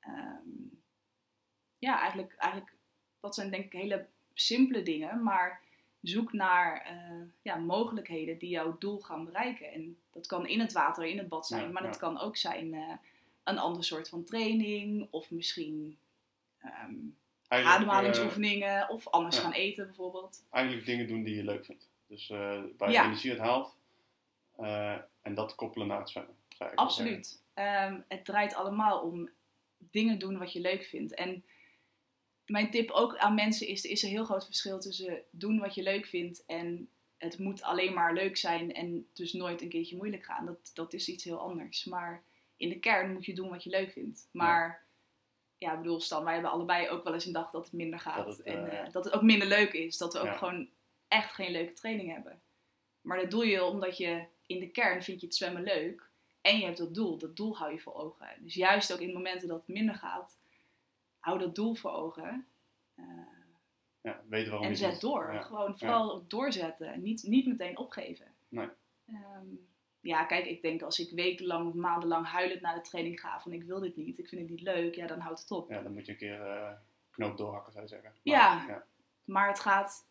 Ehm, 0.00 0.48
ja, 1.78 2.00
eigenlijk, 2.00 2.34
eigenlijk, 2.34 2.74
dat 3.20 3.34
zijn 3.34 3.50
denk 3.50 3.64
ik 3.64 3.72
hele 3.72 4.06
simpele 4.34 4.82
dingen, 4.82 5.22
maar 5.22 5.62
zoek 6.02 6.32
naar 6.32 6.82
eh, 6.86 7.26
ja, 7.42 7.56
mogelijkheden 7.56 8.38
die 8.38 8.48
jouw 8.48 8.76
doel 8.78 9.00
gaan 9.00 9.24
bereiken. 9.24 9.72
En 9.72 9.96
dat 10.12 10.26
kan 10.26 10.46
in 10.46 10.60
het 10.60 10.72
water, 10.72 11.04
in 11.04 11.18
het 11.18 11.28
bad 11.28 11.46
zijn, 11.46 11.62
Ja, 11.62 11.68
maar 11.68 11.82
dat 11.82 11.94
ja. 11.94 12.00
kan 12.00 12.20
ook 12.20 12.36
zijn 12.36 12.74
eh, 12.74 12.92
een 13.44 13.58
ander 13.58 13.84
soort 13.84 14.08
van 14.08 14.24
training 14.24 15.08
of 15.10 15.30
misschien 15.30 15.98
Eigenlijk, 17.52 17.80
ademhalingsoefeningen 17.80 18.88
of 18.88 19.08
anders 19.08 19.38
gaan 19.38 19.52
eten 19.52 19.86
bijvoorbeeld. 19.86 20.44
eh, 20.50 20.56
eigenlijk 20.58 20.86
dingen 20.86 21.06
doen 21.06 21.22
die 21.22 21.34
je 21.36 21.44
leuk 21.44 21.64
vindt. 21.64 21.88
Dus 22.06 22.30
eh, 22.30 22.60
waar 22.76 22.90
je 22.90 22.98
energie 22.98 23.30
uit 23.30 23.40
haalt 23.40 23.76
eh, 24.56 24.96
en 25.22 25.34
dat 25.34 25.54
koppelen 25.54 25.86
naar 25.86 25.98
het 25.98 26.10
zwemmen. 26.10 26.34
Absoluut. 26.74 27.42
Ehm, 27.54 28.00
het 28.08 28.24
draait 28.24 28.54
allemaal 28.54 29.00
om 29.00 29.30
dingen 29.78 30.18
doen 30.18 30.38
wat 30.38 30.52
je 30.52 30.60
leuk 30.60 30.84
vindt. 30.84 31.14
En 31.14 31.44
mijn 32.52 32.70
tip 32.70 32.90
ook 32.90 33.16
aan 33.16 33.34
mensen 33.34 33.66
is, 33.66 33.84
er 33.84 33.90
is 33.90 34.02
een 34.02 34.08
heel 34.08 34.24
groot 34.24 34.44
verschil 34.44 34.80
tussen 34.80 35.22
doen 35.30 35.58
wat 35.58 35.74
je 35.74 35.82
leuk 35.82 36.06
vindt 36.06 36.44
en 36.46 36.88
het 37.18 37.38
moet 37.38 37.62
alleen 37.62 37.94
maar 37.94 38.14
leuk 38.14 38.36
zijn 38.36 38.72
en 38.74 39.06
dus 39.12 39.32
nooit 39.32 39.62
een 39.62 39.68
keertje 39.68 39.96
moeilijk 39.96 40.24
gaan. 40.24 40.46
Dat, 40.46 40.70
dat 40.74 40.92
is 40.92 41.08
iets 41.08 41.24
heel 41.24 41.38
anders. 41.38 41.84
Maar 41.84 42.24
in 42.56 42.68
de 42.68 42.78
kern 42.78 43.12
moet 43.12 43.24
je 43.24 43.34
doen 43.34 43.48
wat 43.48 43.64
je 43.64 43.70
leuk 43.70 43.92
vindt. 43.92 44.28
Maar 44.32 44.86
ja, 45.58 45.76
bedoel, 45.76 46.00
Stan, 46.00 46.24
wij 46.24 46.32
hebben 46.32 46.50
allebei 46.50 46.88
ook 46.88 47.04
wel 47.04 47.14
eens 47.14 47.24
een 47.26 47.32
dag 47.32 47.50
dat 47.50 47.64
het 47.64 47.72
minder 47.72 48.00
gaat. 48.00 48.26
Dat 48.26 48.36
het, 48.36 48.46
en 48.46 48.70
eh, 48.70 48.78
eh, 48.78 48.92
dat 48.92 49.04
het 49.04 49.14
ook 49.14 49.22
minder 49.22 49.48
leuk 49.48 49.72
is. 49.72 49.96
Dat 49.96 50.12
we 50.12 50.18
ook 50.18 50.24
Ja. 50.24 50.36
gewoon 50.36 50.68
echt 51.08 51.32
geen 51.32 51.50
leuke 51.52 51.72
training 51.72 52.12
hebben. 52.12 52.40
Maar 53.00 53.20
dat 53.20 53.30
doe 53.30 53.46
je 53.46 53.64
omdat 53.64 53.96
je 53.96 54.24
in 54.46 54.60
de 54.60 54.70
kern 54.70 55.02
vind 55.02 55.20
je 55.20 55.26
het 55.26 55.36
zwemmen 55.36 55.62
leuk. 55.62 56.10
En 56.40 56.58
je 56.58 56.64
hebt 56.64 56.78
dat 56.78 56.94
doel. 56.94 57.18
Dat 57.18 57.36
doel 57.36 57.56
hou 57.56 57.72
je 57.72 57.80
voor 57.80 57.94
ogen. 57.94 58.28
Dus 58.40 58.54
juist 58.54 58.92
ook 58.92 59.00
in 59.00 59.12
momenten 59.12 59.48
dat 59.48 59.58
het 59.58 59.68
minder 59.68 59.94
gaat, 59.94 60.38
hou 61.22 61.38
dat 61.38 61.54
doel 61.54 61.74
voor 61.74 61.90
ogen. 61.90 62.46
Eh, 62.94 63.04
Ja, 64.00 64.20
weten 64.28 64.50
waarom 64.50 64.68
en 64.68 64.76
zet 64.76 65.00
door. 65.00 65.32
Ja. 65.32 65.40
Gewoon 65.42 65.78
vooral 65.78 66.24
doorzetten. 66.28 67.02
Niet, 67.02 67.22
niet 67.22 67.46
meteen 67.46 67.78
opgeven. 67.78 68.26
Nee. 68.48 68.68
Ehm, 69.06 69.46
ja, 70.00 70.24
kijk, 70.24 70.46
ik 70.46 70.62
denk 70.62 70.82
als 70.82 70.98
ik 70.98 71.10
wekenlang 71.10 71.68
of 71.68 71.74
maandenlang 71.74 72.26
huilend 72.26 72.60
naar 72.60 72.74
de 72.74 72.80
training 72.80 73.20
ga 73.20 73.40
van 73.40 73.52
ik 73.52 73.62
wil 73.62 73.80
dit 73.80 73.96
niet, 73.96 74.18
ik 74.18 74.28
vind 74.28 74.40
het 74.40 74.50
niet 74.50 74.60
leuk, 74.60 74.94
ja, 74.94 75.06
dan 75.06 75.18
houdt 75.20 75.40
het 75.40 75.50
op. 75.50 75.70
Ja, 75.70 75.82
dan 75.82 75.92
moet 75.92 76.06
je 76.06 76.12
een 76.12 76.18
keer 76.18 76.40
eh, 76.46 76.72
knoop 77.10 77.36
doorhakken, 77.36 77.72
zou 77.72 77.84
je 77.84 77.90
zeggen. 77.90 78.12
Ja. 78.22 78.64
ja. 78.68 78.84
Maar 79.24 79.48
het 79.48 79.60
gaat, 79.60 80.06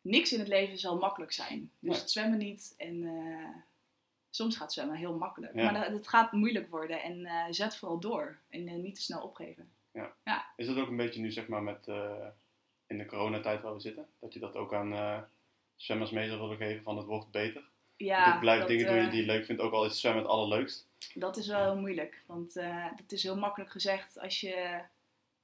niks 0.00 0.32
in 0.32 0.38
het 0.38 0.48
leven 0.48 0.78
zal 0.78 0.98
makkelijk 0.98 1.32
zijn. 1.32 1.60
Dus 1.78 1.90
Nee. 1.90 2.00
het 2.00 2.10
zwemmen 2.10 2.38
niet 2.38 2.74
en 2.76 3.02
eh, 3.04 3.48
soms 4.30 4.56
gaat 4.56 4.72
zwemmen 4.72 4.96
heel 4.96 5.16
makkelijk. 5.18 5.54
Ja. 5.54 5.70
Maar 5.70 5.90
het 5.90 6.08
gaat 6.08 6.32
moeilijk 6.32 6.70
worden 6.70 7.02
en 7.02 7.54
zet 7.54 7.76
vooral 7.76 8.00
door 8.00 8.38
en 8.48 8.80
niet 8.82 8.94
te 8.94 9.02
snel 9.02 9.22
opgeven. 9.22 9.70
Is 10.56 10.66
dat 10.66 10.76
ook 10.76 10.88
een 10.88 10.96
beetje 10.96 11.20
nu, 11.20 11.30
zeg 11.30 11.48
maar, 11.48 11.62
met 11.62 11.88
eh, 11.88 12.26
in 12.86 12.98
de 12.98 13.06
coronatijd 13.06 13.62
waar 13.62 13.74
we 13.74 13.80
zitten? 13.80 14.08
Dat 14.20 14.32
je 14.32 14.38
dat 14.38 14.56
ook 14.56 14.74
aan 14.74 14.92
eh, 14.92 15.18
zwemmers 15.76 16.10
mee 16.10 16.28
zou 16.28 16.40
willen 16.40 16.56
geven 16.56 16.82
van 16.82 16.96
het 16.96 17.06
wordt 17.06 17.30
beter? 17.30 17.68
Ja, 17.96 18.38
blijf 18.38 18.58
dat, 18.58 18.68
dingen 18.68 18.86
doen 18.86 18.96
eh, 19.04 19.10
die 19.10 19.20
je 19.20 19.26
leuk 19.26 19.44
vindt, 19.44 19.62
ook 19.62 19.72
al 19.72 19.84
is 19.84 20.00
zwemmen 20.00 20.22
het 20.22 20.30
allerleukst. 20.30 20.88
Dat 21.14 21.36
is 21.36 21.46
wel 21.46 21.62
heel 21.62 21.80
moeilijk, 21.80 22.22
want 22.26 22.56
eh 22.56 22.86
het 22.96 23.12
is 23.12 23.22
heel 23.22 23.38
makkelijk 23.38 23.70
gezegd 23.70 24.20
als 24.20 24.40
je. 24.40 24.80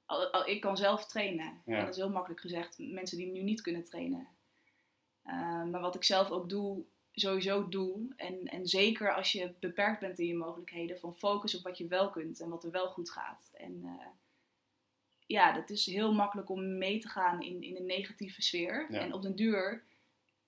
Al, 0.05 0.27
al- 0.31 0.47
ik 0.47 0.61
kan 0.61 0.77
zelf 0.77 1.05
trainen. 1.05 1.61
Ja. 1.65 1.77
En 1.77 1.79
dat 1.85 1.89
is 1.89 2.01
heel 2.01 2.09
makkelijk 2.09 2.41
gezegd. 2.41 2.77
Mensen 2.79 3.17
die 3.17 3.31
nu 3.31 3.41
niet 3.41 3.61
kunnen 3.61 3.83
trainen. 3.83 4.27
Eh, 5.23 5.63
maar 5.63 5.81
wat 5.81 5.95
ik 5.95 6.03
zelf 6.03 6.31
ook 6.31 6.49
doe, 6.49 6.83
sowieso 7.11 7.69
doe. 7.69 8.13
En, 8.15 8.45
en 8.45 8.67
zeker 8.67 9.13
als 9.13 9.31
je 9.31 9.53
beperkt 9.59 9.99
bent 9.99 10.19
in 10.19 10.27
je 10.27 10.35
mogelijkheden, 10.35 10.99
van 10.99 11.15
focus 11.15 11.55
op 11.57 11.63
wat 11.63 11.77
je 11.77 11.87
wel 11.87 12.09
kunt 12.09 12.39
en 12.39 12.49
wat 12.49 12.63
er 12.63 12.71
wel 12.71 12.87
goed 12.87 13.09
gaat. 13.09 13.49
En 13.53 13.81
eh, 13.83 14.05
ja, 15.33 15.51
dat 15.51 15.69
is 15.69 15.85
heel 15.85 16.13
makkelijk 16.13 16.49
om 16.49 16.77
mee 16.77 16.99
te 16.99 17.09
gaan 17.09 17.41
in, 17.41 17.63
in 17.63 17.75
een 17.75 17.85
negatieve 17.85 18.41
sfeer. 18.41 18.87
Ja. 18.89 18.99
En 18.99 19.13
op 19.13 19.21
den 19.21 19.35
duur, 19.35 19.83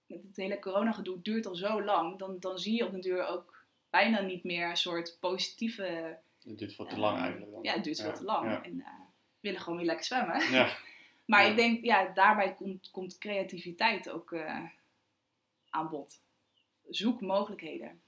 het 0.07 0.35
hele 0.35 0.59
corona-gedoe 0.59 1.21
duurt 1.21 1.45
al 1.45 1.55
zo 1.55 1.83
lang, 1.83 2.17
dan, 2.19 2.39
dan 2.39 2.59
zie 2.59 2.75
je 2.75 2.85
op 2.85 2.91
den 2.91 3.01
duur 3.01 3.27
ook 3.27 3.63
bijna 3.89 4.21
niet 4.21 4.43
meer 4.43 4.69
een 4.69 4.77
soort 4.77 5.17
positieve. 5.19 6.17
Het 6.43 6.57
duurt 6.57 6.75
veel 6.75 6.85
te 6.85 6.95
eh, 6.95 6.99
lang 7.01 7.19
eigenlijk. 7.19 7.51
Dan. 7.51 7.63
Ja, 7.63 7.73
het 7.73 7.83
duurt 7.83 8.01
veel 8.01 8.13
te 8.13 8.23
lang. 8.23 8.49
Ja. 8.49 8.63
En 8.63 8.81
eh, 8.81 8.87
we 8.87 9.39
willen 9.39 9.61
gewoon 9.61 9.77
weer 9.77 9.87
lekker 9.87 10.05
zwemmen. 10.05 10.51
Ja. 10.51 10.69
Maar 11.25 11.43
Ja. 11.43 11.49
ik 11.49 11.55
denk, 11.55 11.83
ja, 11.83 12.11
daarbij 12.13 12.53
komt, 12.53 12.89
komt 12.91 13.17
creativiteit 13.17 14.09
ook 14.09 14.31
eh, 14.31 14.63
aan 15.69 15.89
bod. 15.89 16.21
Zoek 16.89 17.21
mogelijkheden. 17.21 18.01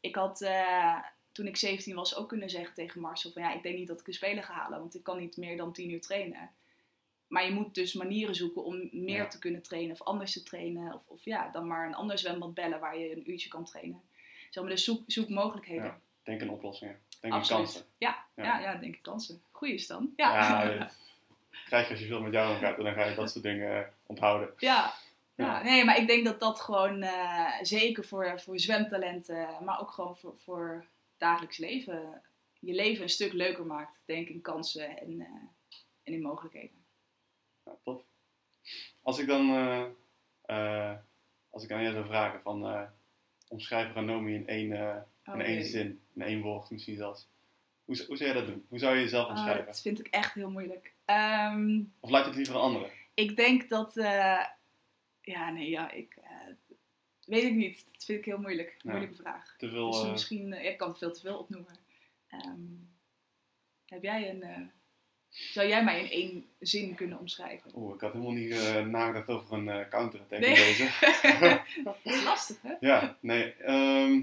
Ik 0.00 0.14
had 0.14 0.40
eh, 0.40 0.98
toen 1.34 1.46
ik 1.46 1.56
17 1.56 1.94
was 1.94 2.16
ook 2.16 2.28
kunnen 2.28 2.50
zeggen 2.50 2.74
tegen 2.74 3.00
Marcel 3.00 3.30
van 3.32 3.42
ja, 3.42 3.54
ik 3.54 3.62
denk 3.62 3.76
niet 3.78 3.88
dat 3.88 4.00
ik 4.00 4.06
een 4.06 4.12
speler 4.14 4.42
ga 4.42 4.52
halen, 4.52 4.78
want 4.78 4.94
ik 4.94 5.02
kan 5.02 5.18
niet 5.18 5.36
meer 5.36 5.56
dan 5.56 5.72
10 5.72 5.90
uur 5.90 6.00
trainen. 6.00 6.50
Maar 7.26 7.44
je 7.44 7.50
moet 7.50 7.74
dus 7.74 7.92
manieren 7.92 8.34
zoeken 8.34 8.64
om 8.64 8.88
meer 8.92 9.16
Ja. 9.16 9.26
te 9.26 9.38
kunnen 9.38 9.62
trainen 9.62 9.92
of 9.92 10.02
anders 10.02 10.32
te 10.32 10.42
trainen. 10.42 10.94
Of, 10.94 11.02
of 11.06 11.24
ja, 11.24 11.48
dan 11.50 11.66
maar 11.66 11.86
een 11.86 11.94
ander 11.94 12.18
zwembad 12.18 12.54
bellen 12.54 12.80
waar 12.80 12.98
je 12.98 13.16
een 13.16 13.30
uurtje 13.30 13.48
kan 13.48 13.64
trainen. 13.64 14.02
Zeg 14.50 14.62
maar, 14.62 14.72
dus 14.72 14.84
zoek, 14.84 15.02
zoek 15.06 15.28
mogelijkheden. 15.28 15.84
Ja. 15.84 15.98
Denk 16.22 16.42
aan 16.42 16.48
oplossingen. 16.48 16.98
Denk 17.20 17.34
aan 17.34 17.46
kansen. 17.46 17.82
Ja, 17.98 18.24
Ja. 18.34 18.44
ja. 18.44 18.60
Ja, 18.60 18.74
denk 18.74 18.94
ik 18.94 19.02
kansen. 19.02 19.42
Goeie 19.50 19.78
stand. 19.78 20.10
Ja. 20.16 20.34
Ja, 20.34 20.90
krijg 21.64 21.84
je 21.86 21.90
als 21.90 22.00
je 22.00 22.06
veel 22.06 22.20
met 22.20 22.32
jou 22.32 22.54
omgaat 22.54 22.78
en 22.78 22.84
dan 22.84 22.94
ga 22.94 23.04
je 23.04 23.14
dat 23.14 23.30
soort 23.30 23.44
dingen 23.44 23.76
eh, 23.76 23.88
onthouden. 24.06 24.54
Ja. 24.58 24.94
Ja. 25.34 25.62
nee, 25.62 25.84
maar 25.84 25.96
ik 25.98 26.06
denk 26.06 26.24
dat 26.24 26.40
dat 26.40 26.60
gewoon 26.60 27.02
eh, 27.02 27.52
zeker 27.62 28.04
voor, 28.04 28.40
voor 28.40 28.58
zwemtalenten, 28.58 29.48
maar 29.64 29.80
ook 29.80 29.90
gewoon 29.90 30.16
voor, 30.16 30.34
voor 30.44 30.84
dagelijks 31.18 31.58
leven, 31.58 32.22
je 32.60 32.72
leven 32.74 33.02
een 33.02 33.08
stuk 33.08 33.32
leuker 33.32 33.66
maakt. 33.66 34.00
Denk 34.04 34.28
in 34.28 34.40
kansen 34.40 34.98
en 34.98 35.20
eh, 35.20 35.26
en 36.02 36.12
in 36.12 36.22
mogelijkheden. 36.22 36.84
Ja, 37.64 37.76
tof. 37.82 38.02
Als 39.02 39.18
ik 39.18 39.26
dan, 39.26 39.50
eh, 40.42 40.94
als 41.50 41.64
ik 41.64 41.72
aan 41.72 41.82
jou 41.82 41.92
zou 41.94 42.06
vragen 42.06 42.40
van, 42.42 42.88
omschrijf 43.48 43.92
Ranomi 43.92 44.34
in 44.34 44.46
één, 44.48 45.06
Oh, 45.26 45.34
in 45.34 45.40
één 45.40 45.64
zin, 45.64 46.00
in 46.14 46.22
één 46.22 46.40
woord 46.40 46.70
misschien 46.70 46.96
zelfs. 46.96 47.28
Hoe, 47.84 48.04
hoe 48.06 48.16
zou 48.16 48.30
jij 48.30 48.40
dat 48.40 48.46
doen? 48.46 48.66
Hoe 48.68 48.78
zou 48.78 48.94
je 48.94 49.00
jezelf 49.00 49.24
Oh, 49.24 49.30
omschrijven? 49.30 49.66
dat 49.66 49.80
vind 49.80 49.98
ik 49.98 50.06
echt 50.06 50.34
heel 50.34 50.50
moeilijk. 50.50 50.94
Ehm, 51.04 51.82
Of 52.00 52.10
laat 52.10 52.20
je 52.22 52.26
het 52.28 52.36
liever 52.36 52.54
aan 52.54 52.60
anderen? 52.60 52.90
ik 53.14 53.36
denk 53.36 53.68
dat, 53.68 53.92
ja, 53.94 55.50
nee, 55.50 55.70
ja, 55.70 55.90
ik, 55.90 56.18
weet 57.34 57.44
ik 57.50 57.54
niet. 57.54 57.84
Dat 57.92 58.04
vind 58.04 58.18
ik 58.18 58.24
heel 58.24 58.38
moeilijk. 58.38 58.76
Ja. 58.82 58.90
Moeilijke 58.90 59.22
vraag. 59.22 59.54
Te 59.58 59.68
veel, 59.68 59.90
Dus 59.90 60.02
eh, 60.02 60.10
misschien, 60.10 60.52
eh, 60.52 60.70
ik 60.70 60.76
kan 60.78 60.96
veel 60.96 61.12
te 61.12 61.20
veel 61.20 61.38
opnoemen. 61.38 61.76
Ehm, 62.28 62.60
heb 63.86 64.02
jij 64.02 64.30
een, 64.30 64.42
eh, 64.42 64.60
zou 65.28 65.68
jij 65.68 65.84
mij 65.84 66.00
in 66.00 66.10
één 66.10 66.46
zin 66.60 66.94
kunnen 66.94 67.18
omschrijven? 67.18 67.70
Oeh, 67.74 67.94
ik 67.94 68.00
had 68.00 68.12
helemaal 68.12 68.32
niet 68.32 68.50
nagedacht 68.86 69.28
over 69.28 69.52
een 69.58 69.68
eh 69.68 69.88
counter-attack 69.88 70.40
Nee. 70.40 70.54
deze. 70.54 70.84
dat 71.84 71.96
is 72.02 72.24
lastig, 72.24 72.62
hè? 72.62 72.74
Ja, 72.80 73.16
nee. 73.20 73.52
ehm, 73.54 74.20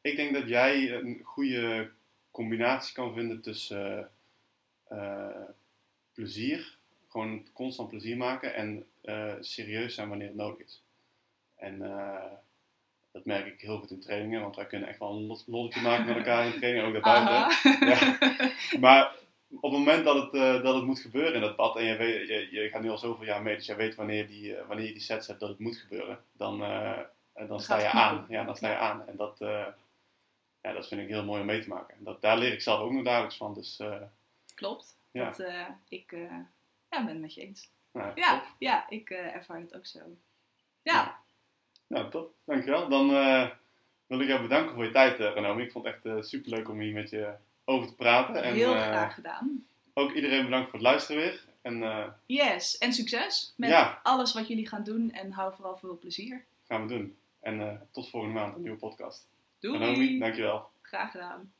ik 0.00 0.16
denk 0.16 0.34
dat 0.34 0.48
jij 0.48 0.92
een 0.92 1.20
goede 1.24 1.90
combinatie 2.30 2.94
kan 2.94 3.14
vinden 3.14 3.40
tussen 3.40 4.10
plezier, 6.12 6.76
gewoon 7.08 7.46
constant 7.52 7.88
plezier 7.88 8.16
maken 8.16 8.54
en 8.54 8.86
serieus 9.40 9.94
zijn 9.94 10.08
wanneer 10.08 10.26
het 10.26 10.36
nodig 10.36 10.66
is. 10.66 10.82
En 11.56 11.78
dat 13.12 13.24
merk 13.24 13.46
ik 13.46 13.60
heel 13.60 13.78
goed 13.78 13.90
in 13.90 14.00
trainingen, 14.00 14.40
want 14.40 14.56
wij 14.56 14.66
kunnen 14.66 14.88
echt 14.88 14.98
wel 14.98 15.10
een 15.10 15.26
lo- 15.26 15.42
lolletje 15.46 15.80
maken 15.80 16.06
met 16.06 16.16
elkaar 16.16 16.46
in 16.46 16.52
trainingen, 16.58 16.86
ook 16.96 17.04
daarbuiten. 17.04 17.88
Ja. 17.88 18.18
Maar 18.80 19.14
op 19.50 19.62
het 19.62 19.72
moment 19.72 20.04
dat 20.04 20.16
het, 20.22 20.34
eh, 20.34 20.62
dat 20.62 20.74
het 20.74 20.84
moet 20.84 21.00
gebeuren 21.00 21.34
in 21.34 21.40
dat 21.40 21.56
pad, 21.56 21.76
en 21.76 21.84
je, 21.84 21.96
weet, 21.96 22.28
je, 22.28 22.48
je 22.50 22.68
gaat 22.68 22.82
nu 22.82 22.90
al 22.90 22.98
zoveel 22.98 23.24
jaar 23.26 23.42
mee, 23.42 23.56
dus 23.56 23.66
je 23.66 23.74
weet 23.74 23.94
wanneer, 23.94 24.26
die, 24.26 24.56
eh, 24.56 24.66
wanneer 24.66 24.86
je 24.86 24.92
die 24.92 25.02
sets 25.02 25.26
hebt 25.26 25.40
dat 25.40 25.48
het 25.48 25.58
moet 25.58 25.76
gebeuren, 25.76 26.24
dan, 26.32 26.62
eh, 26.62 26.98
dan 27.46 27.60
sta 27.60 27.78
je 27.78 27.88
aan. 27.90 28.26
Ja, 28.28 28.44
dan 28.44 28.56
sta 28.56 28.70
je 28.70 28.76
aan. 28.76 29.06
En 29.08 29.16
dat, 29.16 29.36
ja, 30.60 30.72
dat 30.72 30.88
vind 30.88 31.00
ik 31.00 31.08
heel 31.08 31.24
mooi 31.24 31.40
om 31.40 31.46
mee 31.46 31.62
te 31.62 31.68
maken. 31.68 31.96
En 31.96 32.04
dat, 32.04 32.20
daar 32.20 32.38
leer 32.38 32.52
ik 32.52 32.60
zelf 32.60 32.80
ook 32.80 32.92
nog 32.92 33.04
dagelijks 33.04 33.36
van. 33.36 33.54
Dus 33.54 33.80
Klopt. 34.54 34.96
Ja. 35.10 35.24
Dat, 35.30 35.46
ik 35.88 36.10
ja, 36.10 36.46
ben 36.88 37.06
het 37.06 37.20
met 37.20 37.34
je 37.34 37.40
eens. 37.40 37.68
nou, 37.92 38.12
Ja, 38.14 38.44
ja 38.58 38.88
ik 38.88 39.10
ervaar 39.10 39.60
het 39.60 39.74
ook 39.74 39.86
zo. 39.86 39.98
Ja. 40.82 41.19
Nou, 41.90 42.10
top. 42.10 42.34
Dankjewel. 42.44 42.88
Dan 42.88 43.14
eh, 43.14 43.48
wil 44.06 44.20
ik 44.20 44.28
jou 44.28 44.42
bedanken 44.42 44.74
voor 44.74 44.84
je 44.84 44.90
tijd, 44.90 45.20
uh, 45.20 45.32
Renomi. 45.34 45.62
Ik 45.62 45.72
vond 45.72 45.84
het 45.84 45.94
echt 45.94 46.02
super 46.02 46.24
superleuk 46.24 46.68
om 46.68 46.80
hier 46.80 46.92
met 46.92 47.10
je 47.10 47.32
over 47.64 47.88
te 47.88 47.94
praten. 47.94 48.42
En, 48.42 48.54
heel 48.54 48.74
eh, 48.74 48.82
graag 48.82 49.14
gedaan. 49.14 49.66
Ook 49.94 50.12
iedereen 50.12 50.44
bedankt 50.44 50.70
voor 50.70 50.78
het 50.78 50.88
luisteren 50.88 51.22
weer. 51.22 51.44
En 51.62 51.84
Yes, 52.26 52.78
en 52.78 52.92
succes 52.92 53.54
met 53.56 53.70
Ja. 53.70 54.00
alles 54.02 54.32
wat 54.32 54.48
jullie 54.48 54.68
gaan 54.68 54.82
doen. 54.84 55.10
En 55.12 55.32
hou 55.32 55.54
vooral 55.54 55.76
veel 55.76 55.98
plezier. 55.98 56.44
gaan 56.66 56.86
we 56.86 56.94
doen. 56.94 57.16
En 57.40 57.88
tot 57.92 58.10
volgende 58.10 58.34
maand, 58.34 58.54
een 58.54 58.62
nieuwe 58.62 58.78
podcast. 58.78 59.26
Doei! 59.58 59.78
Renomi, 59.78 60.18
dankjewel. 60.18 60.68
Graag 60.82 61.10
gedaan. 61.10 61.52